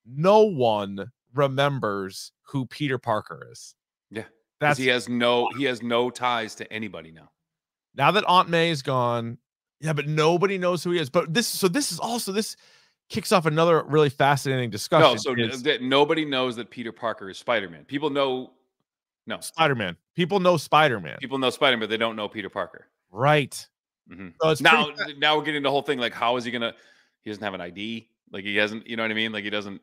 [0.05, 3.75] no one remembers who Peter Parker is.
[4.11, 4.25] Yeah.
[4.61, 7.31] That's he has no he has no ties to anybody now.
[7.95, 9.39] now that Aunt May is gone,
[9.81, 11.09] yeah, but nobody knows who he is.
[11.09, 12.57] But this, so this is also this
[13.09, 15.13] kicks off another really fascinating discussion.
[15.13, 17.85] No, so is that nobody knows that Peter Parker is Spider Man.
[17.85, 18.53] People know,
[19.27, 19.97] no, Spider-Man.
[20.15, 22.87] People know Spider-Man, people know Spider Man, but they don't know Peter Parker.
[23.11, 23.67] right?
[24.11, 24.33] Mhm.
[24.41, 26.75] So it's Now, pretty now we're getting the whole thing like, how is he gonna?
[27.23, 28.09] He doesn't have an ID.
[28.31, 29.33] Like he hasn't, you know what I mean?
[29.33, 29.81] Like he doesn't.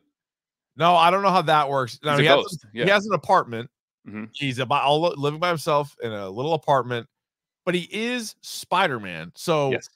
[0.76, 1.98] no, I don't know how that works.
[2.02, 3.70] A he, has, ghost, he has an apartment.
[4.08, 4.28] Mhm.
[4.32, 7.08] He's about all living by himself in a little apartment,
[7.64, 9.32] but he is Spider-Man.
[9.36, 9.88] So Yes.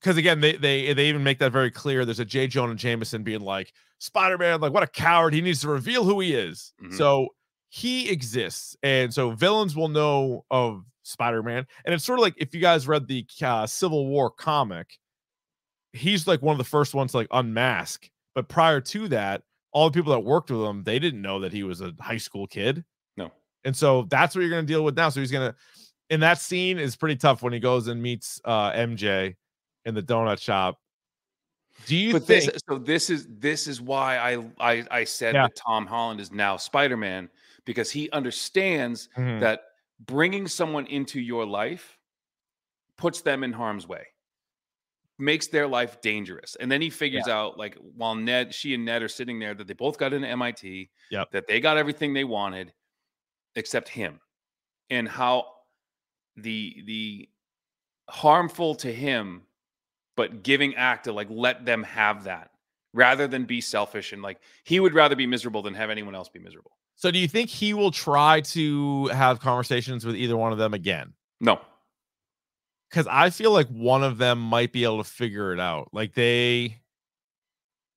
[0.00, 2.04] Because again, they they they even make that very clear.
[2.04, 2.46] There's a J.
[2.46, 5.34] Jonah Jameson being like, Spider Man, like what a coward.
[5.34, 6.72] He needs to reveal who he is.
[6.82, 6.96] Mhm.
[6.96, 7.28] So
[7.68, 11.66] he exists, and so villains will know of Spider Man.
[11.84, 14.98] And it's sort of like if you guys read the uh, Civil War comic,
[15.92, 18.08] he's like one of the first ones to like unmask.
[18.34, 19.42] But prior to that,
[19.72, 22.16] all the people that worked with him, they didn't know that he was a high
[22.16, 22.84] school kid.
[23.16, 23.30] No.
[23.64, 25.08] And so that's what you're going to deal with now.
[25.08, 25.56] So he's going to,
[26.08, 29.36] in that scene is pretty tough when he goes and meets uh, MJ
[29.84, 30.78] in the donut shop.
[31.86, 32.44] Do you but think?
[32.44, 35.42] this so this is this is why I I, I said Yeah.
[35.42, 37.30] that Tom Holland is now Spider Man
[37.64, 39.40] because he understands Mhm.
[39.40, 39.62] that
[40.00, 41.98] bringing someone into your life
[42.96, 44.06] puts them in harm's way
[45.18, 49.02] makes their life dangerous and then he figures out like while ned she and ned
[49.02, 50.62] are sitting there that they both got into mit
[51.10, 51.30] Yep.
[51.32, 52.72] that they got everything they wanted
[53.54, 54.20] except him
[54.90, 55.52] and how
[56.36, 57.28] the the
[58.08, 59.42] harmful to him
[60.20, 62.50] but giving act to like let them have that
[62.92, 66.28] rather than be selfish and like he would rather be miserable than have anyone else
[66.28, 70.52] be miserable So do you think he will try to have conversations with either one
[70.52, 71.14] of them again?
[71.40, 71.58] no
[72.90, 75.88] Because I feel like one of them might be able to figure it out.
[75.92, 76.82] Like they,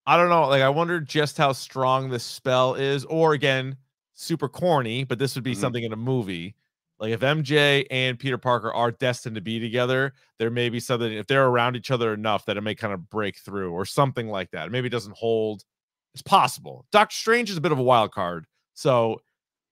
[0.06, 0.48] I don't know.
[0.48, 3.76] Like I wonder just how strong this spell is, or again,
[4.14, 5.04] super corny.
[5.04, 5.60] But this would be Mhm.
[5.60, 6.56] something in a movie.
[7.04, 11.12] Like if MJ and Peter Parker are destined to be together, there may be something
[11.12, 14.30] if they're around each other enough that it may kind of break through, or something
[14.30, 14.72] like that.
[14.72, 15.66] Maybe it doesn't hold.
[16.14, 16.86] It's possible.
[16.94, 19.20] Doctor Strange is a bit of a wild card, so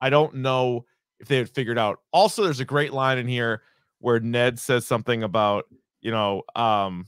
[0.01, 0.83] I don't know
[1.21, 1.99] if they had figured out.
[2.11, 3.61] Also, there's a great line in here
[3.99, 5.67] where Ned says something about,
[6.01, 7.07] you know, um,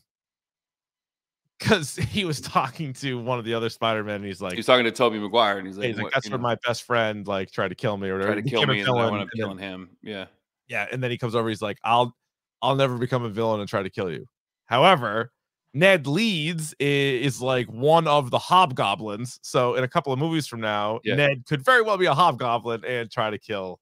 [1.64, 4.84] because he was talking to one of the other Spider-Men, and he's like, he's talking
[4.86, 7.70] to tobey maguire and he's like, he's like that's know, my best friend like tried
[7.70, 8.34] to kill me or whatever.
[8.34, 10.26] tried to He kill me and then i villain, wound up and then- him yeah
[10.70, 12.16] yeah, and then he comes over, he's like, I'll
[12.61, 14.26] I'll never become a villain and try to kill you.
[14.66, 15.32] However,
[15.74, 19.39] Ned Leeds is, is like one of the hobgoblins.
[19.43, 21.16] So in a couple of movies from now, Yeah.
[21.16, 23.80] Ned could very well be a hobgoblin and try to kill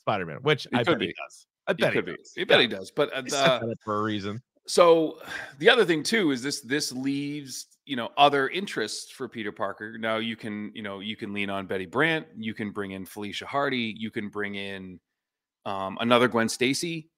[0.00, 1.46] Spider-Man, which He I bet he does.
[1.68, 2.32] I bet he, could be does.
[2.34, 2.62] he bet Yeah.
[2.62, 3.22] he does but uh,
[3.60, 4.42] He for a reason.
[4.66, 5.18] So
[5.58, 9.98] the other thing too is this this leaves you know other interests for peter parker.
[9.98, 13.04] Now you can you know you can lean on betty brant you can bring in
[13.04, 15.00] felicia hardy you can bring in
[15.66, 17.10] um, another gwen stacy.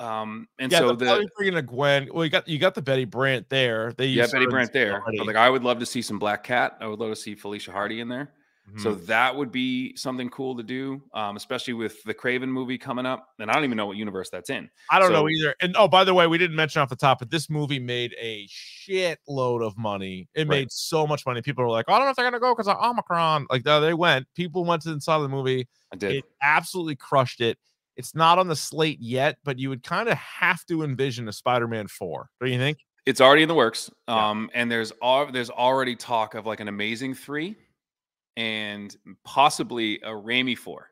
[0.00, 2.08] Um, and yeah, so the bringing a Gwen.
[2.12, 3.92] Well, you got you got the Betty Brant there.
[3.92, 5.00] They yeah betty brant there.
[5.16, 6.76] But like i would love to see some black cat.
[6.80, 8.32] I would love to see felicia hardy in there
[8.78, 9.06] So Mhm.
[9.06, 13.28] that would be something cool to do, um, especially with the Kraven movie coming up.
[13.38, 14.70] And I don't even know what universe that's in.
[14.88, 15.54] I don't know either.
[15.60, 18.14] And oh, by the way, we didn't mention off the top, but this movie made
[18.18, 20.28] a shitload of money.
[20.34, 20.60] It Right.
[20.60, 21.42] made so much money.
[21.42, 23.46] People were like, "Oh, I don't know if they're gonna go because of Omicron.
[23.50, 24.26] Like, no, they went.
[24.34, 25.68] People went to and saw the movie.
[25.92, 26.12] I did.
[26.16, 27.58] It absolutely crushed it.
[27.96, 31.32] It's not on the slate yet, but you would kind of have to envision a
[31.32, 32.30] Spider-Man 4.
[32.40, 32.78] Do you think?
[33.04, 33.90] it's already in the works.
[34.06, 34.30] Yeah.
[34.30, 37.56] Um, and there's al- there's already talk of like an amazing three
[38.36, 40.88] and possibly a Raimi four.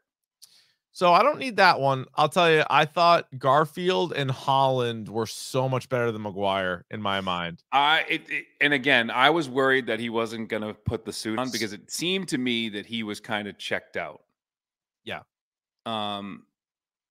[0.93, 2.05] So I don't need that one.
[2.17, 7.01] I'll tell you, I thought Garfield and Holland were so much better than Maguire in
[7.01, 7.63] my mind.
[7.73, 11.39] I it, it- and again, I was worried that he wasn't gonna put the suit
[11.39, 14.23] on because it seemed to me that he was kind of checked out.
[15.05, 15.21] Yeah.
[15.87, 16.45] Um,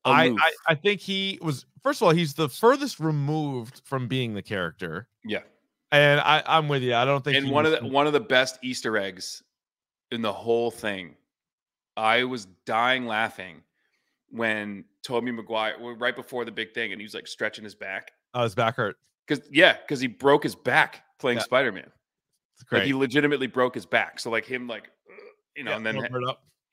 [0.06, 0.28] I.
[0.30, 4.44] I I think he was first of all, he's the furthest removed from being the
[4.44, 5.08] character.
[5.26, 5.40] yeah.
[5.92, 6.94] And I, I'm with you.
[6.94, 9.42] I don't think and one of the one of the best Easter eggs
[10.12, 11.16] in the whole thing.
[11.98, 13.62] I was dying laughing
[14.32, 18.12] when Tobey Maguire right before the big thing, and he was like stretching his back
[18.34, 18.96] oh, his back hurt.
[19.28, 21.44] because yeah, because he broke his back playing Yeah.
[21.44, 21.90] Spider Man.
[22.72, 24.20] Like he legitimately broke his back.
[24.20, 25.14] So like him like uh,
[25.56, 26.08] you know, Yeah, and then.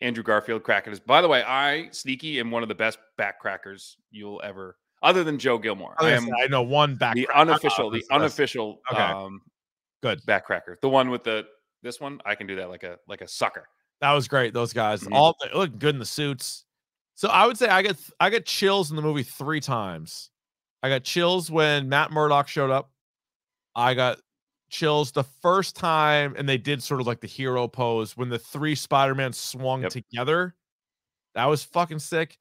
[0.02, 1.00] Andrew Garfield cracking his.
[1.00, 5.24] By the way, I sneaky am one of the best back crackers you'll ever, other
[5.24, 5.94] than Joe Gilmore.
[5.98, 7.14] I, I am I know one back.
[7.14, 9.00] the crack- unofficial, the unofficial, Okay.
[9.00, 9.40] um,
[10.02, 10.20] Good.
[10.26, 10.78] back cracker.
[10.82, 11.46] The one with the
[11.86, 13.66] this one, I can do that like a like a sucker.
[14.00, 14.52] That was great.
[14.52, 15.14] Those guys Mhm.
[15.14, 16.64] all they look good in the suits.
[17.14, 20.30] So I would say I get I get chills in the movie three times.
[20.82, 22.90] I got chills when Matt Murdock showed up.
[23.74, 24.18] I got
[24.68, 28.38] chills the first time, and they did sort of like the hero pose when the
[28.38, 29.92] three Spider-Man swung Yep.
[29.92, 30.54] together.
[31.34, 32.38] That was fucking sick.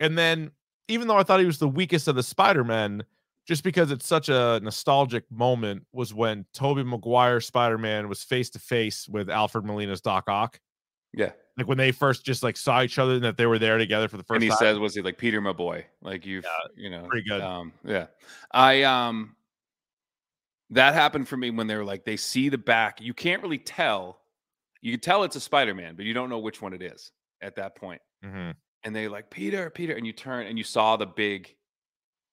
[0.00, 0.52] And then,
[0.88, 3.04] even though I thought he was the weakest of the Spider-Men,
[3.46, 8.58] just because it's such a nostalgic moment, was when Tobey Maguire Spider-Man was face to
[8.58, 10.58] face with Alfred Molina's Doc Ock
[11.12, 11.32] Yeah.
[11.58, 14.08] like when they first just like saw each other and that they were there together
[14.08, 14.58] for the first and he time.
[14.58, 15.84] says, "Was he like Peter, my boy?
[16.02, 17.40] Like you've you know, pretty good.
[17.42, 18.06] Um, yeah,
[18.52, 19.36] I um,
[20.70, 23.00] that happened for me when they were like they see the back.
[23.00, 24.20] You can't really tell.
[24.80, 27.12] You can tell it's a Spider Man, but you don't know which one it is
[27.40, 28.00] at that point.
[28.24, 28.54] Mhm.
[28.84, 31.54] And they like Peter, Peter, and you turn and you saw the big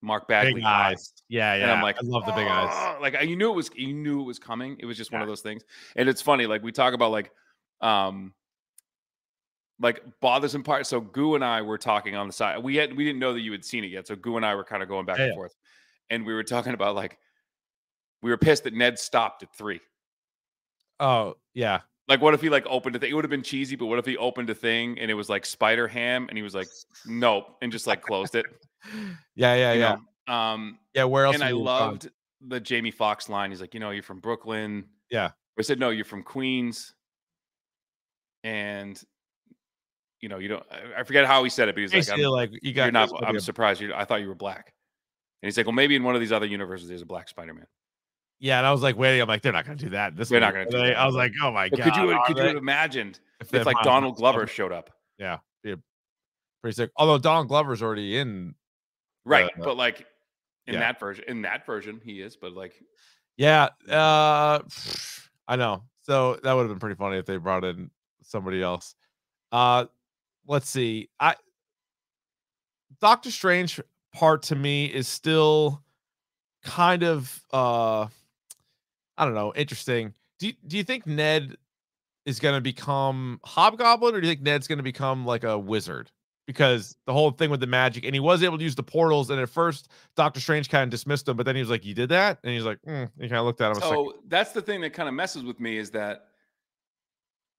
[0.01, 1.13] Mark Bagley Big eyes.
[1.29, 1.63] Yeah, yeah.
[1.63, 2.69] And I'm like, I love the big eyes.
[2.71, 4.77] "Oh," Like you knew it was you knew it was coming.
[4.79, 5.63] It was just one of those things.
[5.95, 7.31] And it's funny, like we talk about like
[7.81, 8.33] um
[9.79, 10.87] like bothersome part.
[10.87, 12.63] So Goo and I were talking on the side.
[12.63, 14.07] We had we didn't know that you had seen it yet.
[14.07, 15.35] So Goo and I were kind of going back Yeah, and yeah.
[15.35, 15.55] forth.
[16.09, 17.17] And we were talking about like
[18.21, 19.81] we were pissed that Ned stopped at three.
[20.99, 21.81] Oh, yeah.
[22.07, 23.09] Like, what if he like opened a thing?
[23.09, 25.29] It would have been cheesy, but what if he opened a thing and it was
[25.29, 26.67] like Spider Ham and he was like,
[27.07, 28.45] nope, and just like closed it?
[29.35, 29.97] Yeah, yeah, you yeah.
[30.27, 30.33] know?
[30.33, 31.89] Um, Yeah, where else and I you have gone?
[31.91, 32.09] loved
[32.41, 33.51] the Jamie Foxx line.
[33.51, 34.85] He's like, you know, you're from Brooklyn.
[35.09, 35.31] Yeah.
[35.59, 36.93] I said, no, you're from Queens.
[38.43, 39.01] And
[40.21, 40.63] you know, you don't.
[40.97, 43.11] I- forget how he said it, but he's like, I'm, like you got you're not.
[43.23, 43.81] I'm surprised.
[43.81, 43.93] You.
[43.93, 44.73] I thought you were black.
[45.41, 47.65] And he's like, well, maybe in one of these other universes, there's a black Spider-Man.
[48.39, 49.21] Yeah, and I was like, waiting.
[49.21, 50.15] I'm like, they're not gonna do that.
[50.15, 50.97] This They're not gonna are do that.
[50.97, 51.93] I was like, oh my But god.
[51.93, 52.19] could you?
[52.25, 53.19] Could you have imagined
[53.49, 54.47] they if like Donald Glover Glover?
[54.47, 54.91] showed up?
[55.19, 55.75] Yeah, yeah,
[56.61, 56.91] pretty sick.
[56.95, 58.55] Although Donald Glover's already in.
[59.25, 60.05] Right, Uh, but like
[60.67, 60.79] in yeah.
[60.79, 62.35] that version, in that version, he is.
[62.35, 62.73] But like,
[63.37, 64.59] Yeah, uh,
[65.47, 65.83] I know.
[66.03, 67.91] So that would have been pretty funny if they brought in
[68.23, 68.95] somebody else.
[69.51, 69.85] Uh,
[70.47, 71.09] let's see.
[71.19, 71.35] I
[72.99, 73.79] Doctor Strange
[74.13, 75.83] part to me is still
[76.63, 78.07] kind of uh
[79.17, 80.13] I don't know, interesting.
[80.39, 81.55] Do do you think Ned
[82.25, 85.57] is going to become Hobgoblin or do you think Ned's going to become like a
[85.57, 86.11] wizard?
[86.51, 89.29] Because the whole thing with the magic and he was able to use the portals
[89.29, 91.93] and at first Doctor Strange kind of dismissed him, but then he was like, "You
[91.93, 93.09] did that?" And he's like, mm.
[93.19, 93.81] he kind of looked at him.
[93.81, 96.27] so that's the thing that kind of messes with me is that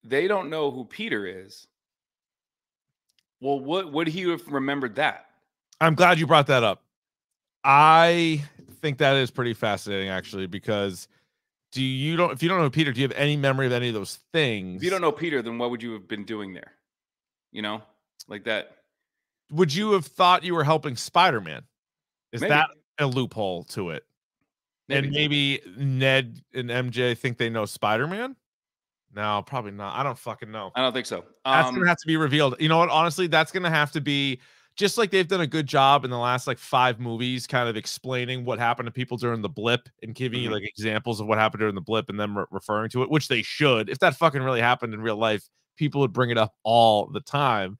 [0.05, 1.67] they don't know who Peter is.
[3.41, 5.27] Well, what would he have remembered that?
[5.81, 6.83] I'm glad you brought that up.
[7.65, 8.45] I
[8.81, 11.09] think that is pretty fascinating, actually, because
[11.73, 13.89] do you don't if you don't know Peter, do you have any memory of any
[13.89, 14.77] of those things?
[14.77, 16.73] If you don't know Peter, then what would you have been doing there?
[17.51, 17.83] You know,
[18.29, 18.77] like that.
[19.53, 21.63] Would you have thought you were helping Spider-Man?
[22.33, 22.49] Is Maybe.
[22.51, 24.05] that a loophole to it?
[24.89, 28.37] And maybe Ned and MJ think they know Spider-Man?
[29.15, 29.95] No, probably not.
[29.99, 30.71] I don't fucking know.
[30.75, 31.25] I don't think so.
[31.45, 32.57] That's Um, gonna have to be revealed.
[32.59, 32.89] You know what?
[32.91, 34.41] Honestly, that's gonna have to be
[34.75, 37.77] just like they've done a good job in the last like five movies, kind of
[37.77, 40.53] explaining what happened to people during the blip and giving you Mhm.
[40.55, 43.29] like examples of what happened during the blip and them re- referring to it, which
[43.29, 43.91] they should.
[43.91, 45.47] If that fucking really happened in real life,
[45.77, 47.79] people would bring it up all the time.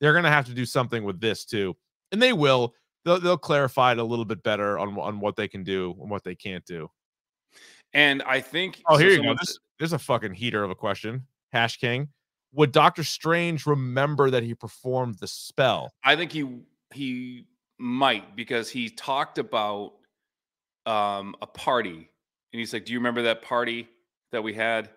[0.00, 1.76] They're gonna have to do something with this too,
[2.12, 2.74] and they will.
[3.04, 6.10] They'll, they'll clarify it a little bit better on on what they can do and
[6.10, 6.90] what they can't do.
[7.92, 8.82] and I think.
[8.88, 9.34] Oh, so here you go.
[9.34, 11.26] This, there's a fucking heater of a question.
[11.52, 12.08] Hash King.
[12.52, 15.92] Would Doctor Strange remember that he performed the spell?
[16.04, 16.60] I think he
[16.92, 17.46] he
[17.78, 19.94] might because he talked about
[20.86, 22.10] um a party
[22.52, 23.88] and he's like, "Do you remember that party
[24.32, 24.90] that we had?"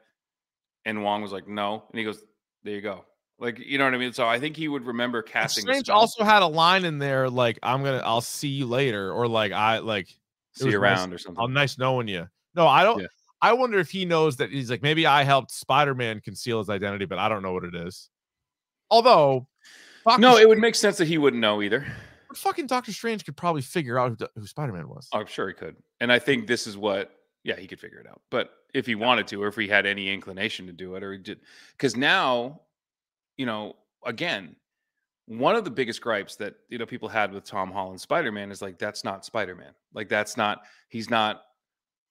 [0.86, 2.24] And Wong was like, "No," and he goes,
[2.64, 3.06] "There you go."
[3.40, 4.14] Like, you know what I mean?
[4.14, 5.64] So I think he would remember casting.
[5.64, 9.28] Strange also had a line in there like I'm gonna I'll see you later or
[9.28, 10.08] like I like
[10.54, 11.44] see you nice- around or something.
[11.44, 12.28] I'm nice knowing you.
[12.56, 13.08] No, I don't Yeah.
[13.42, 17.06] I wonder if he knows that he's like maybe I helped Spider-Man conceal his identity,
[17.06, 18.10] but I don't know what it is.
[18.90, 19.48] Although
[20.06, 21.86] Doctor no, it would make sense that he wouldn't know either.
[22.36, 25.08] fucking Doctor Strange could probably figure out who, who Spider-Man was.
[25.14, 25.76] I'm sure he could.
[26.00, 27.12] And I think this is what,
[27.44, 28.22] yeah, he could figure it out.
[28.30, 31.14] But if he wanted to, or if he had any inclination to do it, or
[31.14, 31.40] he did,
[31.78, 32.62] because now,
[33.38, 33.76] you know,
[34.06, 34.56] again,
[35.28, 38.52] one of the biggest gripes that you know people had with Tom Holland Spider Man
[38.52, 39.72] is like that's not Spider Man.
[39.94, 41.44] Like that's not he's not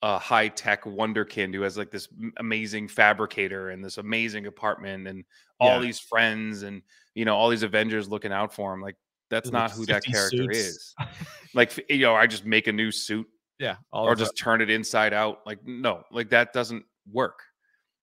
[0.02, 2.08] a high tech wonderkind who has like this
[2.38, 5.24] amazing fabricator and this amazing apartment and
[5.60, 5.78] all Yeah.
[5.80, 6.82] these friends and
[7.14, 8.80] you know all these Avengers looking out for him.
[8.80, 8.96] Like
[9.30, 10.58] that's Like not who that character suits.
[10.58, 10.94] is.
[11.54, 13.26] Like you know, I just make a new suit
[13.58, 14.24] Yeah, all or of that.
[14.24, 15.40] just turn it inside out.
[15.46, 17.40] Like no, like that doesn't work.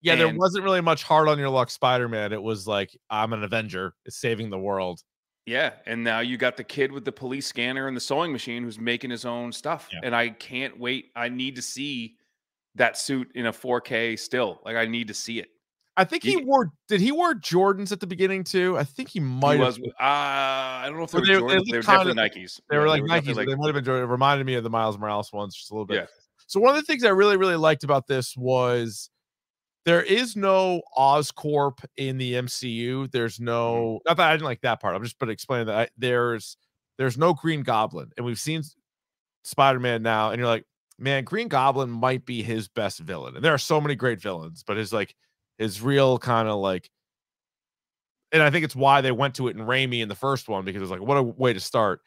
[0.01, 2.31] Yeah, there wasn't really much hard on your luck Spider-Man.
[2.33, 5.01] It was like I'm an Avenger, it's saving the world.
[5.45, 8.63] Yeah, and now you got the kid with the police scanner and the sewing machine
[8.63, 9.89] who's making his own stuff.
[9.91, 9.99] Yeah.
[10.03, 11.07] And I can't wait.
[11.15, 12.15] I need to see
[12.75, 14.61] that suit in a 4K still.
[14.63, 15.49] Like I need to see it.
[15.97, 18.77] I think he He- wore did he wear Jordans at the beginning too?
[18.77, 19.79] I think he He might have was.
[19.79, 21.65] Uh, I don't know if they were they- they Jordans.
[21.71, 22.59] They were definitely Nikes.
[22.69, 24.03] They were like definitely Nikes, but they might have been Jordan.
[24.03, 25.95] It reminded me of the Miles Morales ones just a little bit.
[25.95, 26.05] Yeah.
[26.47, 29.09] So one of the things I really, really liked about this was
[29.89, 33.11] there is no Oscorp in the MCU.
[33.11, 33.45] There's mm-hmm.
[33.45, 34.95] no not that I didn't like that part.
[34.95, 36.57] I'm just but explaining that I, there's
[36.99, 38.61] there's no Green Goblin, and we've seen
[39.43, 40.65] Spider-Man now, and you're like,
[40.99, 43.35] man, Green Goblin might be his best villain.
[43.35, 45.15] And there are so many great villains, but his like
[45.57, 46.91] his real kind of like
[48.31, 50.65] and I think it's why they went to it in Raimi in the first one
[50.65, 52.01] because it's like, what a way to start.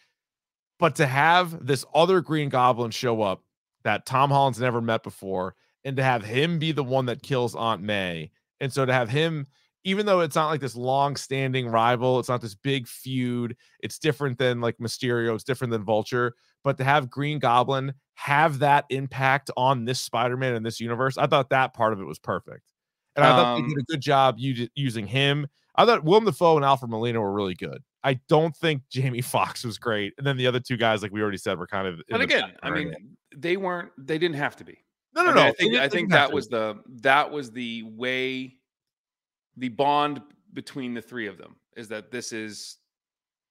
[0.78, 3.42] But to have this other Green Goblin show up
[3.82, 7.54] that Tom Holland's never met before, and to have him be the one that kills
[7.54, 8.30] Aunt May,
[8.60, 9.46] and so to have him
[9.84, 13.56] even though it's not like this long-standing rival, it's not this big feud.
[13.80, 15.34] It's different than like Mysterio.
[15.34, 16.34] It's different than Vulture.
[16.62, 21.26] But to have Green Goblin have that impact on this Spider-Man in this universe, I
[21.26, 22.70] thought that part of it was perfect.
[23.16, 25.48] And I thought they Um, did a good job using him.
[25.74, 27.82] I thought Willem Dafoe and Alfred Molina were really good.
[28.04, 30.14] I don't think Jamie Foxx was great.
[30.16, 32.00] And then the other two guys, like we already said, were kind of.
[32.08, 32.94] But again, I mean,
[33.36, 33.90] they weren't.
[33.98, 34.78] They didn't have to be.
[35.14, 35.42] No, no, I no.
[35.42, 38.56] I think I think that was the that was the way
[39.56, 42.78] the bond between the three of them is that this is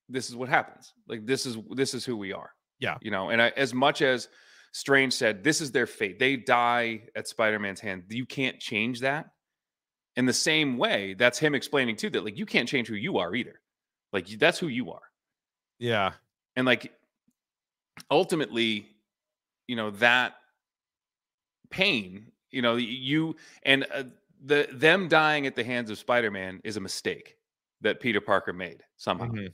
[0.08, 0.92] this is what happens.
[1.08, 2.50] Like this is this is who we are.
[2.80, 2.98] Yeah.
[3.00, 4.28] You know, and I, as much as
[4.72, 6.18] Strange said, this is their fate.
[6.18, 8.04] They die at Spider-Man's hand.
[8.08, 9.26] You can't change that.
[10.16, 13.18] In the same way, that's him explaining too that like you can't change who you
[13.18, 13.60] are either.
[14.12, 15.02] Like that's who you are
[15.78, 16.12] Yeah.
[16.56, 16.92] and like
[18.10, 18.88] ultimately
[19.68, 20.34] you know that
[21.72, 24.04] pain you know you and uh,
[24.44, 27.36] the them dying at the hands of spider-man is a mistake
[27.80, 29.46] that peter parker made somehow Mhm.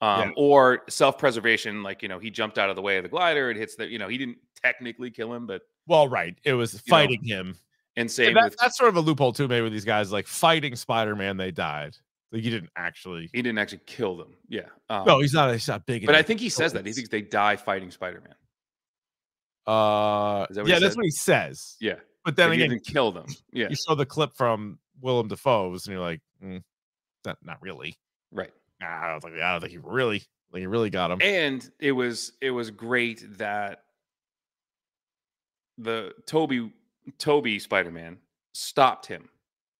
[0.00, 0.30] um Yeah.
[0.36, 3.56] or self-preservation like you know he jumped out of the way of the glider it
[3.56, 6.36] hits the you know he didn't technically kill him but Well, right.
[6.44, 7.56] It was know, fighting him.
[7.96, 10.74] and same that- that's sort of a loophole too, maybe with these guys like fighting
[10.76, 11.96] Spider-Man, they died.
[12.32, 13.30] Like you didn't actually.
[13.32, 15.50] he didn't actually kill them yeah um, No, he's not.
[15.52, 16.04] He's not big.
[16.06, 18.34] but i think he says that he thinks they die fighting spider-man
[19.68, 20.96] Uh, yeah, that's said?
[20.96, 21.76] what he says.
[21.80, 25.28] yeah But then he again, didn't kill them yeah you saw the clip from Willem
[25.28, 26.62] Dafoe's, and you're like, mm,
[27.24, 27.96] not, not really.
[28.32, 28.50] right
[28.80, 29.34] Nah, I don't think.
[29.34, 31.18] I don't think he really, like, he really got him.
[31.20, 33.82] and it was it was great that
[35.78, 36.72] the Tobey
[37.18, 38.18] Tobey Spider-Man
[38.52, 39.28] stopped him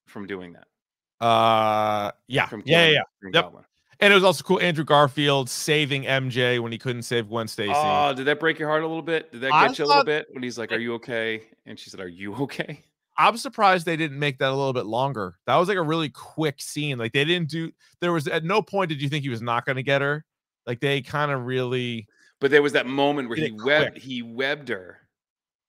[0.07, 1.25] from doing that.
[1.25, 3.31] Uh, yeah, From yeah, yeah, yeah.
[3.35, 3.53] Yep.
[4.01, 4.61] And it was also cool.
[4.61, 7.73] Andrew Garfield saving MJ when he couldn't save Gwen Stacy.
[7.75, 9.33] Oh, did that break your heart a little bit?
[9.33, 11.79] Did that I get you a little bit when he's like, "Are you okay?" And
[11.79, 12.85] she said, "Are you okay?"
[13.17, 15.37] I'm surprised they didn't make that a little bit longer.
[15.47, 16.99] That was like a really quick scene.
[16.99, 17.73] Like they didn't do.
[18.01, 20.25] There was at no point did you think he was not going to get her.
[20.67, 22.07] Like they kind of really.
[22.41, 24.03] But there was that moment where he webbed quick.
[24.03, 24.99] he webbed her,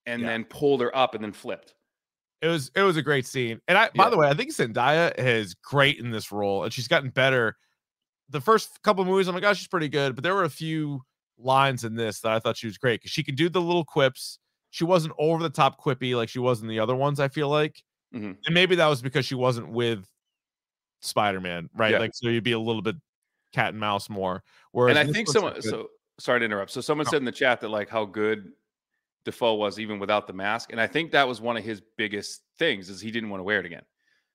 [0.06, 0.28] and Yeah.
[0.28, 1.74] then pulled her up and then flipped.
[2.44, 3.60] It was it was a great scene.
[3.68, 6.88] And I by the way, I think Zendaya is great in this role, and she's
[6.88, 7.58] gotten better.
[8.30, 10.50] The first couple of movies, I'm like, oh, she's pretty good, but there were a
[10.50, 11.02] few
[11.38, 13.86] lines in this that I thought she was great because she could do the little
[13.86, 14.40] quips.
[14.72, 17.20] She wasn't over the top quippy like she was in the other ones.
[17.20, 18.38] I feel like, Mhm.
[18.46, 20.06] and maybe that was because she wasn't with
[21.02, 21.92] Spider Man, right?
[21.94, 22.00] Yeah.
[22.00, 22.96] Like, so you'd be a little bit
[23.54, 24.44] cat and mouse more.
[24.72, 25.54] Whereas and I think someone.
[25.54, 25.64] good.
[25.64, 26.72] So sorry to interrupt.
[26.72, 28.52] So someone said in the chat that like how good
[29.26, 32.42] Dafoe was even without the mask, and I think that was one of his biggest
[32.58, 33.84] things is he didn't want to wear it again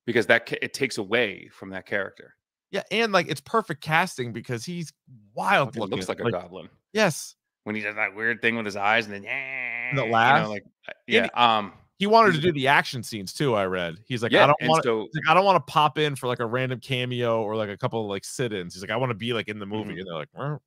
[0.06, 2.34] because that it takes away from that character.
[2.74, 4.92] Yeah, and like it's perfect casting because he's
[5.32, 5.96] wild looking.
[5.96, 9.14] looks like a goblin Yes, when he does that weird thing with his eyes and
[9.14, 11.28] then yeah, The you know, like uh, yeah.
[11.34, 11.72] Um.
[11.98, 13.54] he wanted to do the action scenes too.
[13.54, 14.42] I read he's like, yeah.
[14.42, 14.82] I don't want.
[14.82, 17.70] so like, I don't want to pop in for like a random cameo or like
[17.70, 18.74] a couple of like sit-ins.
[18.74, 19.94] He's like, I want to be like in the movie.
[19.94, 19.98] Mhm.
[20.00, 20.60] And they're like, well,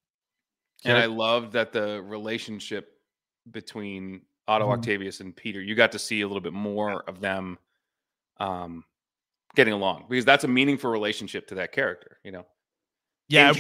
[0.86, 2.94] and I loved that the relationship
[3.52, 4.78] between Otto Mhm.
[4.78, 7.58] Octavius and Peter, you got to see a little bit more of them
[8.40, 8.86] um
[9.58, 12.46] getting along because that's a meaningful relationship to that character, you know.
[13.28, 13.52] yeah,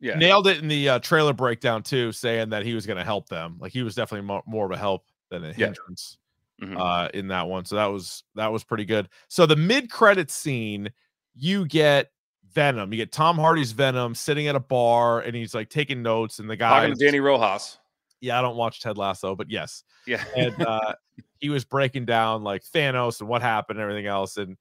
[0.00, 0.14] yeah.
[0.16, 3.28] nailed it in the uh, trailer breakdown too, saying that he was going to help
[3.28, 3.56] them.
[3.58, 5.66] Like he was definitely mo- more of a help than a Yeah.
[5.66, 6.18] hindrance
[6.62, 6.78] Mhm.
[6.78, 7.64] uh, in that one.
[7.64, 9.08] So that was that was pretty good.
[9.28, 10.92] So the mid-credit scene,
[11.34, 12.10] you get
[12.52, 12.92] Venom.
[12.92, 16.48] You get Tom Hardy's Venom sitting at a bar and he's like taking notes, and
[16.48, 16.80] the guy.
[16.86, 17.78] Talking to Dani Rojas.
[18.20, 19.82] Yeah, I don't watch Ted Lasso, but yes.
[20.06, 20.22] Yeah.
[20.36, 20.94] and uh,
[21.40, 24.36] he was breaking down like Thanos and what happened and everything else.
[24.36, 24.56] And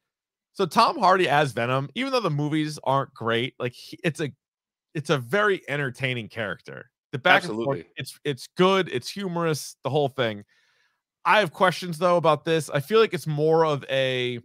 [0.54, 4.32] so Tom Hardy as Venom, even though the movies aren't great, like he, it's a
[4.94, 6.90] it's a very entertaining character.
[7.12, 7.92] The back and forth, Absolutely.
[7.98, 10.44] it's it's good, it's humorous, the whole thing.
[11.26, 12.70] I have questions though about this.
[12.70, 14.40] I feel like it's more of a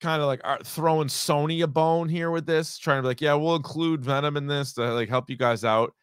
[0.00, 3.20] kind of like uh, throwing Sony a bone here with this, trying to be like,
[3.20, 5.94] yeah, we'll include Venom in this to like help you guys out.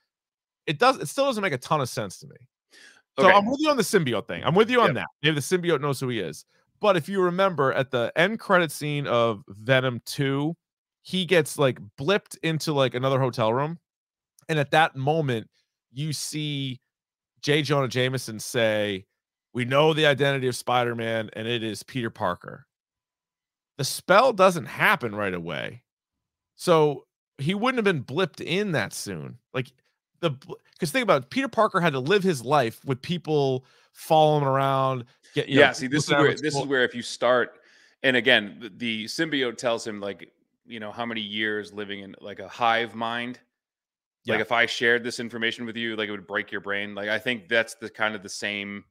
[0.65, 0.97] It does.
[0.97, 2.35] It still doesn't make a ton of sense to me.
[3.19, 3.37] So Okay.
[3.37, 4.43] I'm with you on the symbiote thing.
[4.43, 4.95] I'm with you on Yep.
[4.95, 5.07] that.
[5.21, 6.45] Maybe the symbiote knows who he is.
[6.83, 10.53] But if you remember at the end credit scene of Venom 2,
[11.01, 13.79] he gets like blipped into like another hotel room.
[14.49, 15.47] And at that moment,
[15.93, 16.81] you see
[17.41, 17.61] J.
[17.61, 19.05] Jonah Jameson say,
[19.53, 22.65] We know the identity of Spider Man, and it is Peter Parker.
[23.77, 25.83] The spell doesn't happen right away.
[26.57, 27.05] So
[27.37, 29.37] he wouldn't have been blipped in that soon.
[29.53, 29.71] Like
[30.19, 30.31] the
[30.73, 33.63] because think about it, Peter Parker had to live his life with people
[33.93, 35.05] following him around.
[35.33, 36.93] Get, you know, yeah, see, this is looking at him where this is where if
[36.93, 37.59] you start,
[38.03, 40.29] and again, the, the symbiote tells him like,
[40.65, 43.39] you know, how many years living in like a hive mind.
[44.25, 44.41] Like Yeah.
[44.41, 46.95] if I shared this information with you, like it would break your brain.
[46.95, 48.85] Like I think that's the kind of the same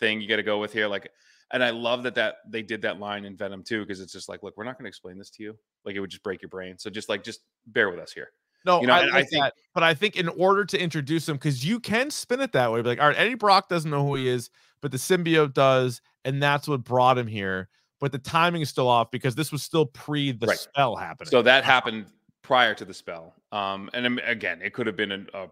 [0.00, 0.88] thing you got to go with here.
[0.88, 1.10] Like
[1.52, 4.28] and I love that that they did that line in Venom too, because it's just
[4.28, 5.58] like, look, we're not going to explain this to you.
[5.84, 6.78] Like it would just break your brain.
[6.78, 8.30] So just like, just bear with us here.
[8.64, 10.78] No, You know, I, and I like think- that, but I think in order to
[10.80, 13.68] introduce him, because you can spin it that way, be like, all right, Eddie Brock
[13.68, 14.48] doesn't know who he is,
[14.80, 17.68] but the symbiote does, and that's what brought him here.
[18.00, 20.58] But the timing is still off because this was still pre the Right.
[20.58, 21.30] spell happening.
[21.30, 22.06] So that happened
[22.42, 23.34] prior to the spell.
[23.52, 25.48] Um, and um, again, it could have been a, a,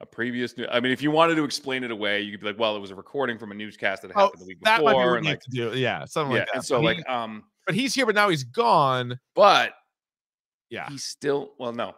[0.00, 0.56] a previous.
[0.58, 2.76] New, I mean, if you wanted to explain it away, you could be like, well,
[2.76, 4.96] it was a recording from a newscast that Oh, happened the week that might be
[4.98, 5.72] before, what and like, to do.
[5.78, 6.40] Yeah, something yeah.
[6.40, 6.54] like that.
[6.56, 9.18] and so like, um, but he's here, but now he's gone.
[9.34, 9.72] but
[10.68, 11.94] Yeah, he's still well, no,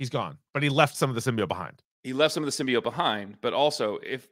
[0.00, 1.80] he's gone, but he left some of the symbiote behind.
[2.02, 4.26] he left some of the symbiote behind, but also if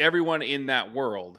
[0.00, 1.38] everyone in that world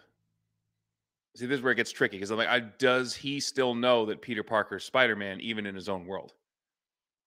[1.35, 4.05] see this is where it gets tricky because I'm like, I, does he still know
[4.05, 6.33] that Peter Parker's Spider-Man even in his own world?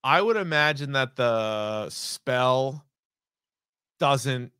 [0.02, 2.84] I would imagine that the spell
[3.98, 4.52] doesn't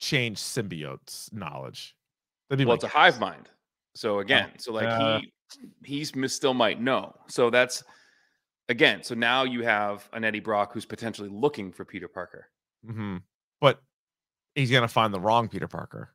[0.00, 1.96] change symbiote's knowledge.
[2.48, 3.48] That'd be Well, it's a hive mind.
[3.94, 5.32] So again, so like uh, he
[5.84, 7.14] he's still might know.
[7.28, 7.82] So that's
[8.72, 9.02] again.
[9.04, 12.48] So now you have an Eddie Brock who's potentially looking for Peter Parker.
[12.84, 13.18] hmm
[13.60, 13.80] But
[14.56, 16.10] he's gonna find the wrong Peter Parker.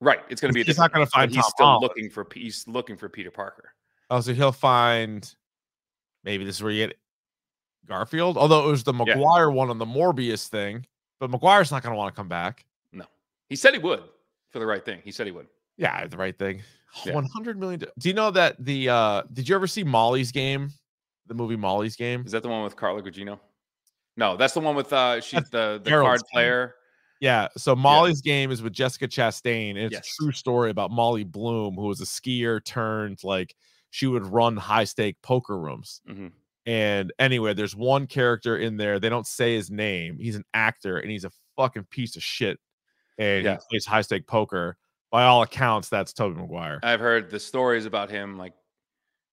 [0.00, 0.20] Right.
[0.28, 0.62] It's going to be.
[0.62, 1.82] A He's not gonna find He's Tom still Holland.
[1.84, 2.26] looking for.
[2.34, 3.72] He's looking for Peter Parker.
[4.10, 5.32] Oh, so he'll find
[6.24, 6.98] maybe this is where you get
[7.86, 8.36] Garfield.
[8.36, 9.14] Although it was the Yeah.
[9.14, 10.86] Maguire one on the Morbius thing,
[11.20, 12.66] but Maguire's not gonna want to come back.
[12.92, 13.04] No,
[13.48, 14.02] he said he would
[14.50, 15.00] for the right thing.
[15.04, 15.46] He said he would.
[15.78, 16.62] Yeah, the right thing.
[17.06, 17.14] Yeah.
[17.14, 17.80] One hundred million.
[17.80, 20.70] do- Do you know that the uh did you ever see Molly's game?
[21.26, 22.22] The movie Molly's game?
[22.26, 23.38] Is that the one with Carla Gugino?
[24.16, 26.28] No, that's the one with uh she's That's the the Harold's card game.
[26.32, 26.74] player.
[27.20, 27.48] Yeah.
[27.56, 29.70] So Molly's game is with Jessica Chastain.
[29.70, 30.08] And it's Yes.
[30.18, 33.54] a true story about Molly Bloom, who was a skier turned like
[33.90, 36.00] she would run high stake poker rooms.
[36.08, 36.32] Mhm.
[36.66, 38.98] And anyway, there's one character in there.
[39.00, 40.18] They don't say his name.
[40.18, 42.58] He's an actor and he's a fucking piece of shit.
[43.18, 43.54] And Yeah.
[43.54, 44.76] he plays high stake poker.
[45.10, 46.80] By all accounts, that's Tobey Maguire.
[46.82, 48.54] I've heard the stories about him like,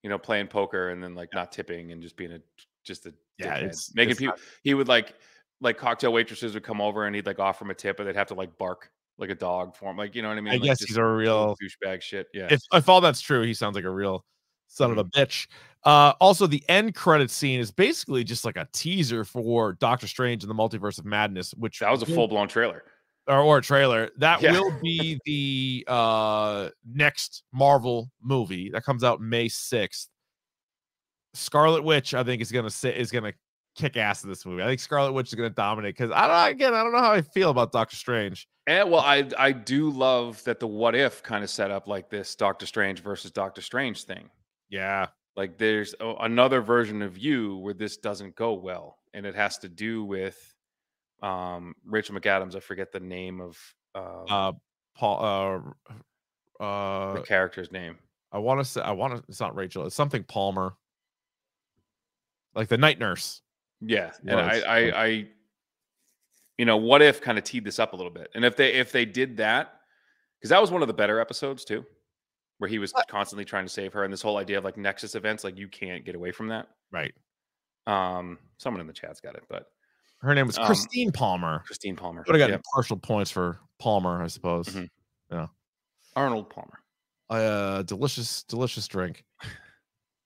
[0.04, 2.40] you know, playing poker and then like not tipping and just being a
[2.84, 4.36] just a Yeah, it's- making it's people.
[4.64, 5.16] He would like
[5.62, 8.16] like cocktail waitresses would come over and he'd like offer him a tip, but they'd
[8.16, 9.98] have to like bark like a dog for him.
[9.98, 10.54] Like you know what I mean?
[10.54, 12.28] I Like, guess he's a real douchebag shit.
[12.34, 12.48] Yeah.
[12.50, 14.26] if if all that's true, he sounds like a real
[14.68, 15.00] son Mm-hmm.
[15.00, 15.48] of a bitch.
[15.86, 20.44] Uh, also, the end credit scene is basically just like a teaser for Doctor Strange
[20.44, 22.84] and the Multiverse of Madness, which that was a full blown trailer.
[23.30, 24.52] Or, or a trailer that Yeah.
[24.52, 30.10] will be the uh next Marvel movie that comes out May sixth.
[31.34, 33.34] Scarlet Witch, I think, is gonna sit is gonna
[33.76, 34.64] kick ass in this movie.
[34.64, 37.12] I think Scarlet Witch is gonna dominate because I don't again I don't know how
[37.12, 38.48] I feel about Doctor Strange.
[38.68, 42.10] And well, I I do love that the what if kind of set up like
[42.10, 44.30] this Doctor Strange versus Doctor Strange thing.
[44.70, 49.58] Yeah, Like there's another version of you where this doesn't go well, and it has
[49.60, 50.54] to do with
[51.22, 52.56] um Rachel McAdams.
[52.56, 53.58] I forget the name of
[53.96, 54.52] um, uh,
[54.96, 55.74] Paul,
[56.60, 57.98] uh, uh, the character's name.
[58.32, 59.24] I want to say I want to.
[59.28, 59.86] It's not Rachel.
[59.86, 60.76] It's something Palmer,
[62.54, 63.42] like the night nurse.
[63.82, 65.28] Yeah, and I, I, I,
[66.58, 68.74] you know, what if kind of teed this up a little bit, and if they
[68.74, 69.80] if they did that,
[70.38, 71.86] because that was one of the better episodes too,
[72.58, 75.16] where he was constantly trying to save her, and this whole idea of like Nexus
[75.16, 76.68] events, like you can't get away from that.
[76.92, 77.14] Right.
[77.88, 79.68] Um, someone in the chat's got it, but
[80.22, 81.64] Her name was Um, Christine Palmer.
[81.66, 82.64] Christine Palmer, Would have gotten Yep.
[82.74, 84.68] partial points for Palmer, I suppose.
[84.68, 84.90] Mhm.
[85.32, 85.48] Yeah.
[86.16, 86.80] Arnold Palmer.
[87.30, 89.24] Uh, delicious, delicious drink.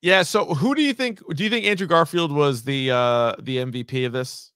[0.02, 0.24] Yeah.
[0.24, 1.22] So, who do you think?
[1.36, 4.52] Do you think Andrew Garfield was the uh the MVP of this?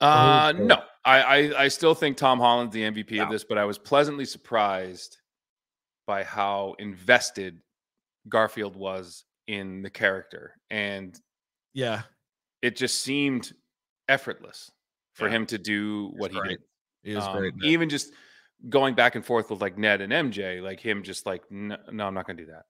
[0.00, 3.64] Uh, no, I, I I still think Tom Holland's the MVP of this, but I
[3.64, 5.16] was pleasantly surprised
[6.06, 7.60] by how invested
[8.28, 11.18] Garfield was in the character, and
[11.72, 12.02] Yeah.
[12.62, 13.52] it just seemed
[14.08, 14.70] effortless
[15.12, 15.34] for Yeah.
[15.36, 16.48] him to do what he great.
[16.50, 16.60] did.
[17.10, 17.54] He was Um, great.
[17.54, 17.64] it.
[17.64, 18.12] Even just
[18.68, 22.06] going back and forth with like Ned and MJ, like him just like, no, no
[22.06, 22.64] I'm not gonna do that.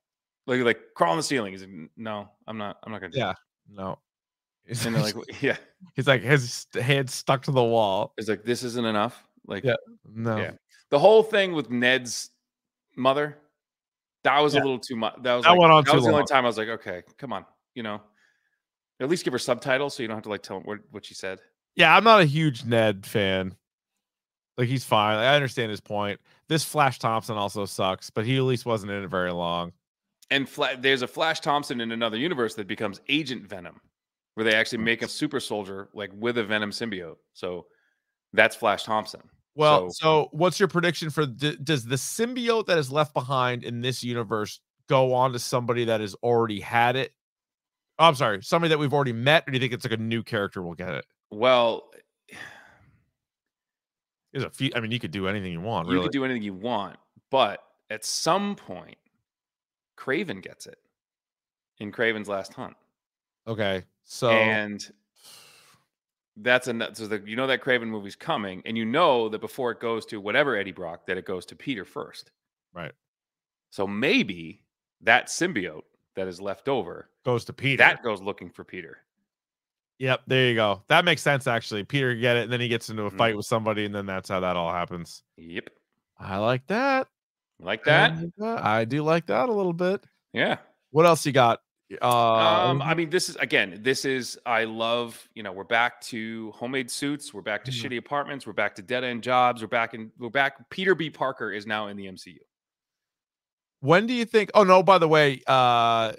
[0.47, 1.53] Like like crawl on the ceiling.
[1.53, 2.78] He's like, no, I'm not.
[2.82, 3.34] I'm not gonna Yeah.
[3.68, 3.99] No.
[4.66, 4.84] that.
[4.87, 5.57] And they're like, yeah,
[5.95, 8.12] he's like his head stuck to the wall.
[8.16, 9.24] it's like this isn't enough.
[9.47, 9.76] Like Yeah.
[10.05, 10.37] No.
[10.37, 10.53] Yeah.
[10.91, 12.30] the whole thing with Ned's
[12.97, 13.39] mother,
[14.24, 14.61] that was Yeah.
[14.61, 15.14] a little too much.
[15.22, 17.03] That was That like, went on that was the only time I was like, okay,
[17.16, 18.01] come on, you know,
[19.01, 21.15] at least give her subtitles so you don't have to like tell what what she
[21.15, 21.39] said.
[21.75, 23.55] Yeah, I'm not a huge Ned fan.
[24.57, 25.19] Like he's fine.
[25.19, 26.19] I understand his point.
[26.49, 29.73] This Flash Thompson also sucks, but he at least wasn't in it very long.
[30.31, 33.79] And Fla- there's a Flash Thompson in another universe that becomes Agent Venom,
[34.35, 37.17] where they actually make a super soldier like with a Venom symbiote.
[37.35, 37.67] So
[38.33, 39.21] that's Flash Thompson.
[39.55, 43.83] Well, So- so, what's your prediction for does the symbiote that is left behind in
[43.83, 47.13] this universe go on to somebody that has already had it?
[47.99, 50.03] Oh, I'm sorry, somebody that we've already met, or do you think it's like a
[50.03, 51.07] new character will get it?
[51.31, 51.91] Well,
[52.31, 52.37] eh,
[54.33, 54.71] There's a few.
[54.75, 55.89] I mean, you could do anything you want.
[55.89, 56.05] You Really.
[56.05, 56.99] could do anything you want,
[57.31, 58.99] but at some point,
[59.97, 60.79] Kraven gets it
[61.79, 62.77] in Kraven's Last Hunt,
[63.47, 63.85] okay.
[64.05, 64.87] So and
[66.37, 69.71] that's a so the, you know that Kraven movie's coming, and you know that before
[69.71, 72.31] it goes to whatever Eddie Brock, that it goes to Peter first.
[72.75, 72.93] right
[73.71, 74.63] So maybe
[75.01, 75.83] that symbiote
[76.17, 77.79] that is left over goes to Peter.
[77.79, 78.99] that goes looking for Peter.
[79.99, 80.83] Yep, there you go.
[80.89, 81.85] That makes sense actually.
[81.85, 84.29] Peter get it, and then he gets into a fight with somebody, and then that's
[84.29, 85.23] how that all happens.
[85.37, 85.71] Yep,
[86.19, 87.09] I like that.
[87.61, 88.17] like that.
[88.17, 88.64] like that.
[88.64, 90.05] I do like that a little bit.
[90.35, 90.59] Yeah.
[90.91, 91.61] What else you got?
[92.03, 92.07] Uh,
[92.69, 96.51] Um, I mean, this is again, this is I love, you know, we're back to
[96.53, 97.85] homemade suits, we're back to Mhm.
[97.91, 100.69] shitty apartments, we're back to dead end jobs, we're back in we're back.
[100.69, 101.09] Peter B.
[101.11, 102.39] Parker is now in the MCU.
[103.81, 104.51] When do you think?
[104.55, 106.12] Oh no, by the way, uh,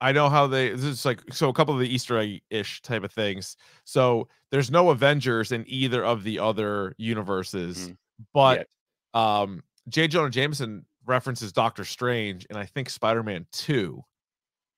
[0.00, 0.70] I know how they.
[0.70, 3.56] This is like so a couple of the Easter egg ish type of things.
[3.84, 7.96] So there's no Avengers in either of the other universes, Mhm.
[8.34, 8.68] but Yet.
[9.22, 10.08] um, J.
[10.08, 14.04] Jonah Jameson references Doctor Strange and I think Spider Man Two,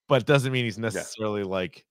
[0.08, 1.84] but doesn't mean he's necessarily like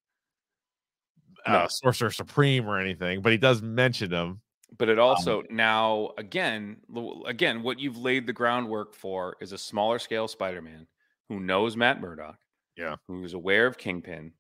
[1.46, 1.68] uh, No.
[1.70, 3.22] Sorcerer Supreme or anything.
[3.22, 4.42] But he does mention him.
[4.78, 6.78] But it Um, also now again,
[7.26, 10.88] again, what you've laid the groundwork for is a smaller scale Spider-Man
[11.30, 12.38] who knows Matt Murdock,
[12.76, 12.96] Yeah.
[13.08, 14.34] who is aware of Kingpin,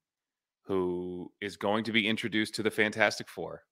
[0.63, 3.63] who is going to be introduced to the Fantastic Four.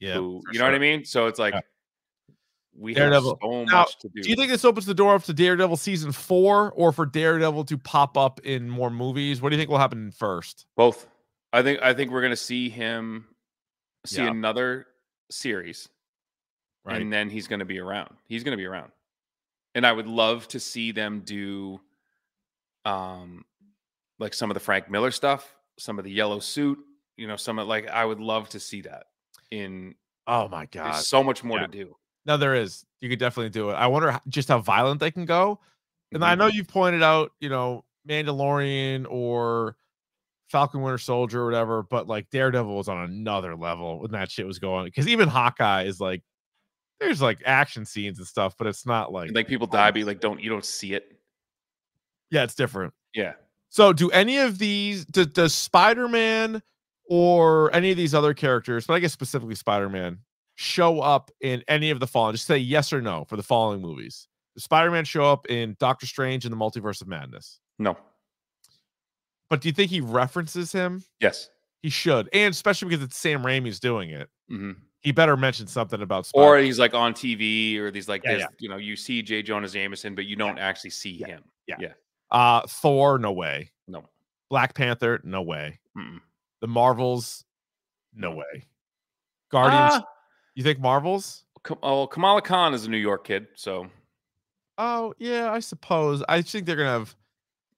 [0.00, 1.04] Yeah, who, you know what I mean?
[1.04, 1.60] So it's like Yeah.
[2.74, 3.30] we Daredevil.
[3.30, 4.22] have so Now, much to do.
[4.22, 7.64] Do you think this opens the door up to Daredevil season four, or for Daredevil
[7.66, 9.40] to pop up in more movies?
[9.40, 10.66] What do you think will happen first?
[10.76, 11.06] Both.
[11.52, 13.26] I think I think we're gonna see him
[14.06, 14.30] see Yeah.
[14.30, 14.86] another
[15.30, 15.88] series,
[16.84, 17.00] Right.
[17.00, 18.16] and then he's gonna be around.
[18.26, 18.90] He's gonna be around,
[19.74, 21.80] and I would love to see them do,
[22.84, 23.44] um,
[24.18, 26.78] like some of the Frank Miller stuff, some of the yellow suit.
[27.16, 29.04] You know, some of like I would love to see that.
[29.50, 29.94] In
[30.26, 30.86] oh my god!
[30.94, 31.66] there's so much more Yeah.
[31.66, 31.96] to do.
[32.24, 32.84] No, there is.
[33.00, 33.74] You could definitely do it.
[33.74, 35.60] I wonder just how violent they can go.
[36.12, 36.38] And I Mhm.
[36.38, 39.76] know you've pointed out, you know, Mandalorian or
[40.48, 44.46] Falcon Winter Soldier or whatever, but like Daredevil was on another level when that shit
[44.46, 44.84] was going.
[44.86, 46.22] Because even Hawkeye is like,
[47.02, 50.20] there's like action scenes and stuff, but it's not like, Like people die, but like
[50.20, 51.16] don't you don't see it.
[52.30, 52.92] yeah, it's different.
[53.14, 53.34] Yeah.
[53.70, 56.62] So, do any of these does, does Spider Man
[57.08, 60.18] or any of these other characters, but I guess specifically Spider Man,
[60.56, 62.34] show up in any of the following?
[62.34, 64.28] Just say yes or no for the following movies.
[64.54, 67.60] Does Spider Man show up in Doctor Strange and the Multiverse of Madness?
[67.78, 67.96] No.
[69.48, 71.02] But do you think he references him?
[71.20, 71.48] Yes.
[71.82, 74.28] He should, and especially because it's Sam Raimi's doing it.
[74.48, 74.72] hmm
[75.02, 78.40] He better mention something about or he's like on TV, or these like Yeah, this,
[78.42, 78.46] yeah.
[78.60, 79.42] you know, you see J.
[79.42, 81.44] Jonah Jameson, but you don't actually see Yeah, him.
[81.66, 81.76] yeah.
[81.80, 81.92] yeah,
[82.30, 83.70] uh, Thor, no way.
[83.88, 84.04] no,
[84.48, 85.80] Black Panther, no way.
[85.98, 86.20] Mm-mm.
[86.60, 87.44] The Marvels,
[88.14, 88.68] no way.
[89.50, 90.04] Guardians, Ah,
[90.54, 91.44] you think Marvels?
[91.82, 93.88] Oh, Kamala Khan is a New York kid, so
[94.78, 96.22] Oh, yeah, I suppose.
[96.28, 97.14] I think they're gonna have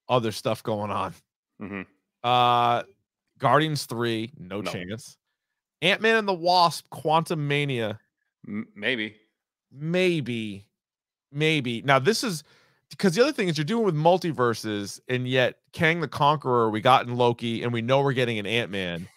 [0.09, 1.15] other stuff going on.
[1.61, 1.87] mhm.
[2.23, 2.83] Uh
[3.39, 4.71] Guardians 3, no, No.
[4.71, 5.17] chance.
[5.85, 7.99] Ant-Man and the Wasp, Quantumania,
[8.49, 9.17] M- maybe.
[9.71, 10.67] maybe.
[11.31, 11.83] Maybe.
[11.83, 12.45] Now this is
[12.91, 16.81] because the other thing is you're doing with multiverses, and yet Kang the Conqueror, we
[16.81, 19.09] got in Loki, and we know we're getting an Ant-Man.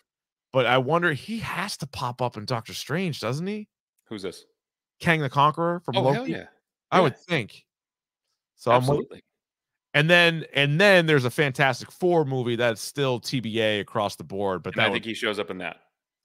[0.51, 3.67] But I wonder he has to pop up in Doctor Strange, doesn't he?
[4.07, 4.45] Who's this?
[4.99, 6.15] Kang the Conqueror from Oh Loki.
[6.15, 6.45] hell yeah!
[6.91, 7.63] I would think.
[8.55, 9.21] So I'm Absolutely.
[9.93, 14.63] And then and then there's a Fantastic Four movie that's still TBA across the board,
[14.63, 15.77] but I would think he shows up in that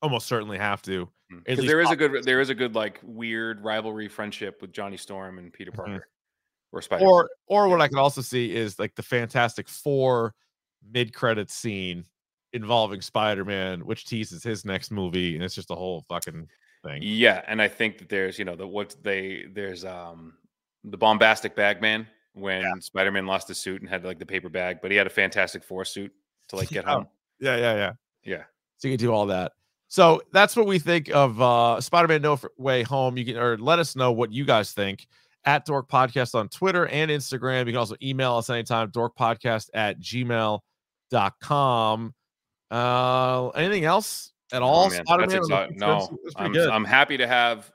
[0.02, 1.08] almost certainly have to.
[1.46, 4.96] Because there is a good, there is a good like weird rivalry friendship with Johnny
[4.98, 5.76] Storm and Peter Mhm.
[5.76, 6.08] Parker,
[6.72, 7.06] or Spider.
[7.06, 10.34] Or or what I could also see is like the Fantastic Four
[10.92, 12.04] mid credit scene
[12.52, 16.46] involving Spider-Man, which teases his next movie, and it's just a whole fucking
[16.84, 16.98] thing.
[17.02, 20.34] Yeah, and I think that there's you know the what they there's um
[20.84, 24.90] the bombastic bagman when Spider-Man lost his suit and had like the paper bag, but
[24.90, 26.12] he had a Fantastic Four suit
[26.48, 26.90] to like get Yeah.
[26.92, 27.08] home.
[27.40, 27.92] Yeah, yeah, yeah.
[28.24, 28.44] Yeah.
[28.76, 29.52] So you can do all that.
[29.92, 33.18] So that's what we think of uh Spider-Man No Way Home.
[33.18, 35.06] You can or let us know what you guys think
[35.44, 37.66] at Dork Podcast on Twitter and Instagram.
[37.66, 42.14] You can also email us anytime, dorkpodcast at gmail.com.
[42.70, 44.86] Uh anything else at all?
[44.86, 45.78] Oh, man, Spider-Man that's on the exci- defense?
[45.78, 46.56] no, I'm.
[46.70, 47.70] I'm happy to have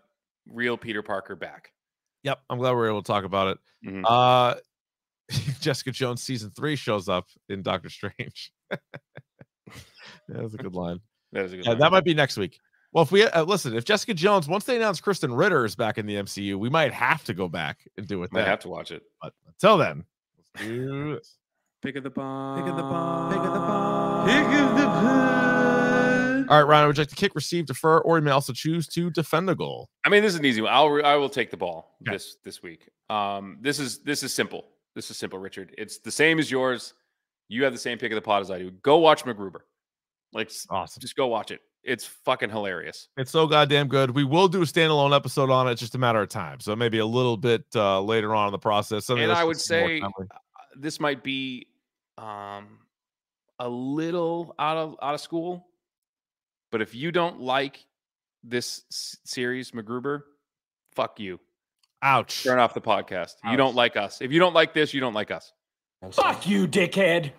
[0.51, 1.71] real Peter Parker back.
[2.23, 3.59] Yep, I'm glad we are able to talk about it.
[3.87, 4.03] Mhm.
[4.07, 4.55] Uh
[5.59, 8.51] Jessica Jones season three shows up in Doctor Strange.
[8.71, 8.77] yeah,
[10.29, 10.99] that's a good line.
[11.33, 11.65] That is a good.
[11.65, 12.59] Yeah, that might be next week.
[12.93, 15.97] Well, if we uh, listen, if Jessica Jones, once they announce Krysten Ritter is back
[15.97, 18.49] in the MCU, we might have to go back and do it Might then.
[18.49, 19.03] have to watch it.
[19.21, 20.05] But until then,
[20.55, 21.37] let's do this.
[21.81, 22.59] Pick of the bomb.
[22.63, 23.29] Pick of the bomb.
[23.31, 24.27] Pick of the bomb.
[24.27, 26.49] Pick of the bomb.
[26.49, 28.87] All right, Ryan, would you like to kick, receive, defer, or you may also choose
[28.87, 29.89] to defend a goal?
[30.05, 30.71] I mean, this is an easy one.
[30.73, 32.15] I'll re- I will take the ball Okay.
[32.15, 32.89] this this week.
[33.09, 34.63] Um, this is this is simple.
[34.95, 35.75] This is simple, Richard.
[35.77, 36.93] It's the same as yours.
[37.49, 38.71] You have the same pick of the pot as I do.
[38.71, 39.59] Go watch MacGruber.
[40.33, 41.01] Like, Awesome.
[41.01, 41.61] just go watch it.
[41.83, 43.07] It's fucking hilarious.
[43.17, 44.11] It's so goddamn good.
[44.11, 45.71] We will do a standalone episode on it.
[45.71, 46.59] It's just a matter of time.
[46.59, 49.05] So maybe a little bit uh, later on in the process.
[49.05, 50.01] something And I would say
[50.75, 51.67] this might be
[52.17, 52.79] um
[53.59, 55.65] a little out of out of school,
[56.71, 57.85] but if you don't like
[58.43, 60.23] this s- series, MacGruber,
[60.93, 61.39] fuck you.
[62.01, 62.43] ouch.
[62.43, 63.35] Turn off the podcast.
[63.49, 64.21] You don't like us.
[64.21, 65.53] If you don't like this, you don't like us.
[66.11, 67.31] Fuck you, dickhead.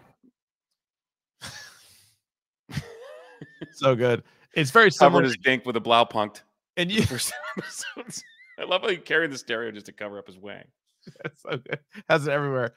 [3.73, 4.23] So good.
[4.55, 5.23] It's very Covered similar.
[5.25, 6.43] his dink with a blow blaupunkt.
[6.77, 7.03] And you.
[8.59, 10.65] I love how he carried the stereo just to cover up his wang.
[11.23, 11.79] That's so good.
[12.09, 12.73] has it everywhere.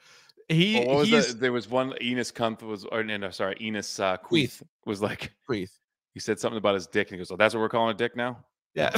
[0.48, 1.40] He, Well, was that?
[1.40, 4.58] There was one Enos Kuntz was, or no, no, sorry, Enos uh, Queeth.
[4.58, 5.72] Queeth was like, Queeth.
[6.14, 7.96] he said something about his dick, and he goes, "Oh, that's what we're calling a
[7.96, 8.38] dick now."
[8.74, 8.90] Yeah.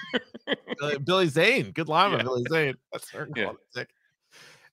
[1.04, 1.70] Billy, Zane.
[1.72, 2.24] Good lineman, Yeah.
[2.24, 2.74] Billy Zane.
[2.92, 3.52] That's her Yeah.
[3.70, 3.88] sick.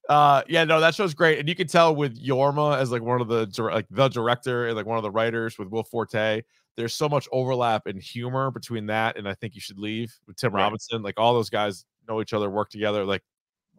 [0.09, 1.39] Uh yeah, no, that show's great.
[1.39, 4.75] And you can tell with Jorma as like one of the like the director and
[4.75, 6.41] like one of the writers with Will Forte.
[6.77, 10.37] There's so much overlap and humor between that and I think you should leave with
[10.37, 10.63] Tim Right.
[10.63, 11.01] Robinson.
[11.01, 13.23] Like all those guys know each other, work together, like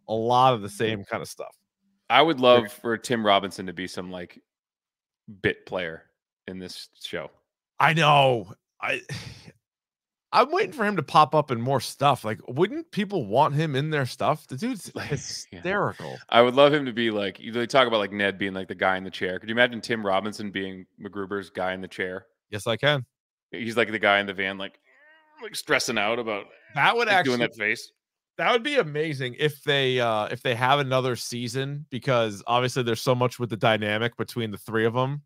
[0.09, 1.55] a lot of the same kind of stuff.
[2.09, 4.40] I would love for Tim Robinson to be some like
[5.43, 6.05] bit player
[6.47, 7.31] in this show.
[7.81, 8.53] I know.
[8.81, 9.01] I
[10.36, 12.24] I'm waiting for him to pop up in more stuff.
[12.24, 14.46] Like, wouldn't people want him in their stuff?
[14.46, 15.16] The dude's Like, yeah.
[15.16, 16.18] hysterical.
[16.28, 18.68] I would love him to be like you they talk about like Ned being like
[18.68, 19.38] the guy in the chair.
[19.38, 22.26] Could you imagine Tim Robinson being MacGruber's guy in the chair?
[22.50, 23.06] Yes, I can.
[23.50, 24.78] He's like the guy in the van, like
[25.42, 27.92] like stressing out about That would like, actually doing that face.
[28.38, 33.02] that would be amazing if they uh if they have another season because obviously there's
[33.02, 35.22] so much with the dynamic between the three of them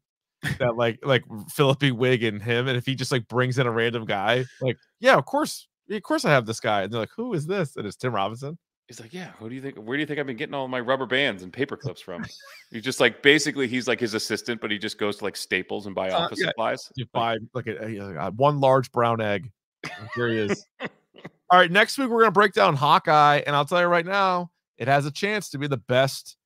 [0.58, 3.70] that like like Phillippe Wiig and him and if he just like brings in a
[3.70, 7.10] random guy like yeah of course of course I have this guy and they're like
[7.16, 8.58] who is this and it's Tim Robinson
[8.88, 9.30] He's like, yeah.
[9.38, 9.76] Who do you think?
[9.76, 12.24] Where do you think I've been getting all my rubber bands and paper clips from?
[12.72, 15.86] he's just like basically he's like his assistant, but he just goes to like Staples
[15.86, 16.48] and buy Uh, office yeah.
[16.48, 16.90] supplies.
[16.96, 19.48] you buy like a, a- a- one large brown egg
[20.16, 23.78] here he is all right next week we're gonna break down Hawkeye and I'll tell
[23.80, 26.36] you right now it has a chance to be the best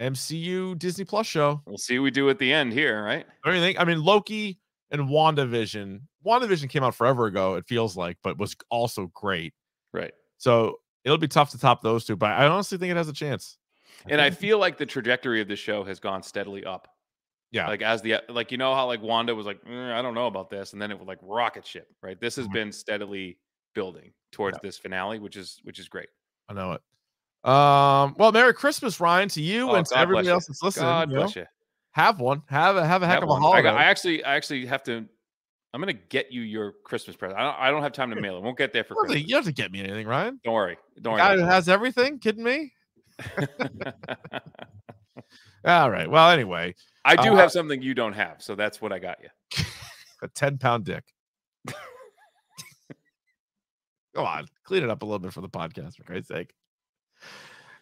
[0.00, 3.26] MCU Disney Plus show We'll see what we do at the end here, right?
[3.44, 3.80] Don't you think?
[3.80, 4.58] I mean, Loki
[4.90, 6.00] and WandaVision.
[6.24, 9.54] WandaVision came out forever ago, it feels like, but was also great.
[9.92, 10.12] Right.
[10.38, 13.12] So it'll be tough to top those two, but I honestly think it has a
[13.12, 13.58] chance.
[14.08, 16.88] And I feel like the trajectory of the show has gone steadily up.
[17.52, 20.14] yeah, Like as the like you know how like Wanda was like, "Mm, I don't
[20.14, 22.20] know about this, and then it would like rocket ship, right?
[22.20, 22.52] This has Mhm.
[22.52, 23.38] been steadily
[23.74, 24.60] building towards Yeah.
[24.68, 26.08] this finale, which is which is great.
[26.48, 26.82] I know it.
[27.46, 30.86] Um, well, Merry Christmas, Ryan, to you Oh, and to everybody else that's listening.
[30.86, 31.22] God you know?
[31.22, 31.44] bless you.
[31.92, 32.42] Have one.
[32.48, 33.40] Have a have a heck Have of a one.
[33.42, 33.62] I, holiday.
[33.62, 35.06] got, I actually I actually have to.
[35.72, 37.38] I'm gonna get you your Christmas present.
[37.38, 38.42] I don't, I don't have time to mail it.
[38.42, 39.28] Won't get there for You don't have to- Christmas.
[39.28, 40.40] you don't have to get me anything, Ryan.
[40.44, 40.76] Don't worry.
[41.00, 41.40] Don't Guy worry.
[41.42, 42.72] who has everything, kidding me?
[45.64, 46.10] All right.
[46.10, 46.74] Well, anyway,
[47.04, 49.28] I do Uh, have something you don't have, so that's what I got you.
[50.22, 51.04] a 10 pound dick.
[54.14, 56.52] Come on, clean it up a little bit for the podcast, for Christ's sake.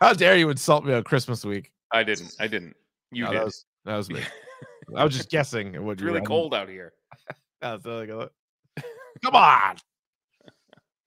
[0.05, 1.73] How dare you insult me on Christmas week?
[1.91, 2.37] I didn't.
[2.39, 2.77] I didn't.
[3.11, 3.39] You No, did.
[3.39, 4.21] That was, that was me.
[4.95, 5.77] I was just guessing.
[5.77, 6.93] at What it's really cold out here.
[7.63, 8.31] Yeah, so like a-
[9.25, 9.77] Come on.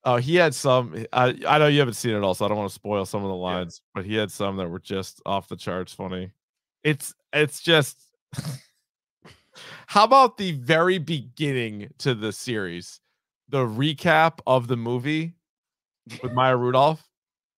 [0.03, 1.05] Oh, he had some.
[1.13, 3.23] I, I know you haven't seen it all, so I don't want to spoil some
[3.23, 6.31] of the lines, but he had some that were just off the charts funny.
[6.83, 8.01] It's it's just
[9.85, 12.99] how about the very beginning to the series,
[13.47, 15.35] the recap of the movie
[16.23, 17.06] with Maya Rudolph?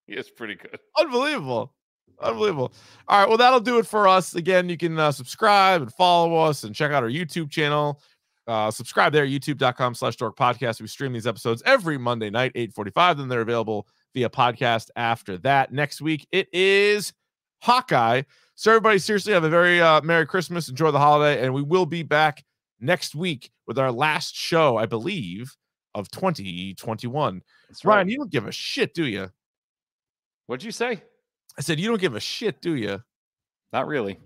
[0.17, 0.79] It's pretty good.
[0.97, 1.73] Unbelievable.
[2.21, 2.73] Unbelievable.
[3.07, 3.29] All right.
[3.29, 4.35] Well, that'll do it for us.
[4.35, 8.01] Again, you can uh, subscribe and follow us and check out our YouTube channel.
[8.47, 10.81] Uh, subscribe there, youtube.com slash dork podcast.
[10.81, 13.19] We stream these episodes every Monday night, 845.
[13.19, 15.71] Then they're available via podcast after that.
[15.71, 17.13] Next week, it is
[17.61, 18.23] Hawkeye.
[18.55, 20.67] So, everybody, seriously, have a very uh, Merry Christmas.
[20.67, 21.45] Enjoy the holiday.
[21.45, 22.43] And we will be back
[22.79, 25.55] next week with our last show, I believe,
[25.93, 27.41] of 2021.
[27.69, 27.95] That's right.
[27.95, 29.29] Ryan, you don't give a shit, do you?
[30.49, 31.03] What'd you say?
[31.59, 33.03] I said, you don't give a shit, do you?
[33.71, 34.17] Not really.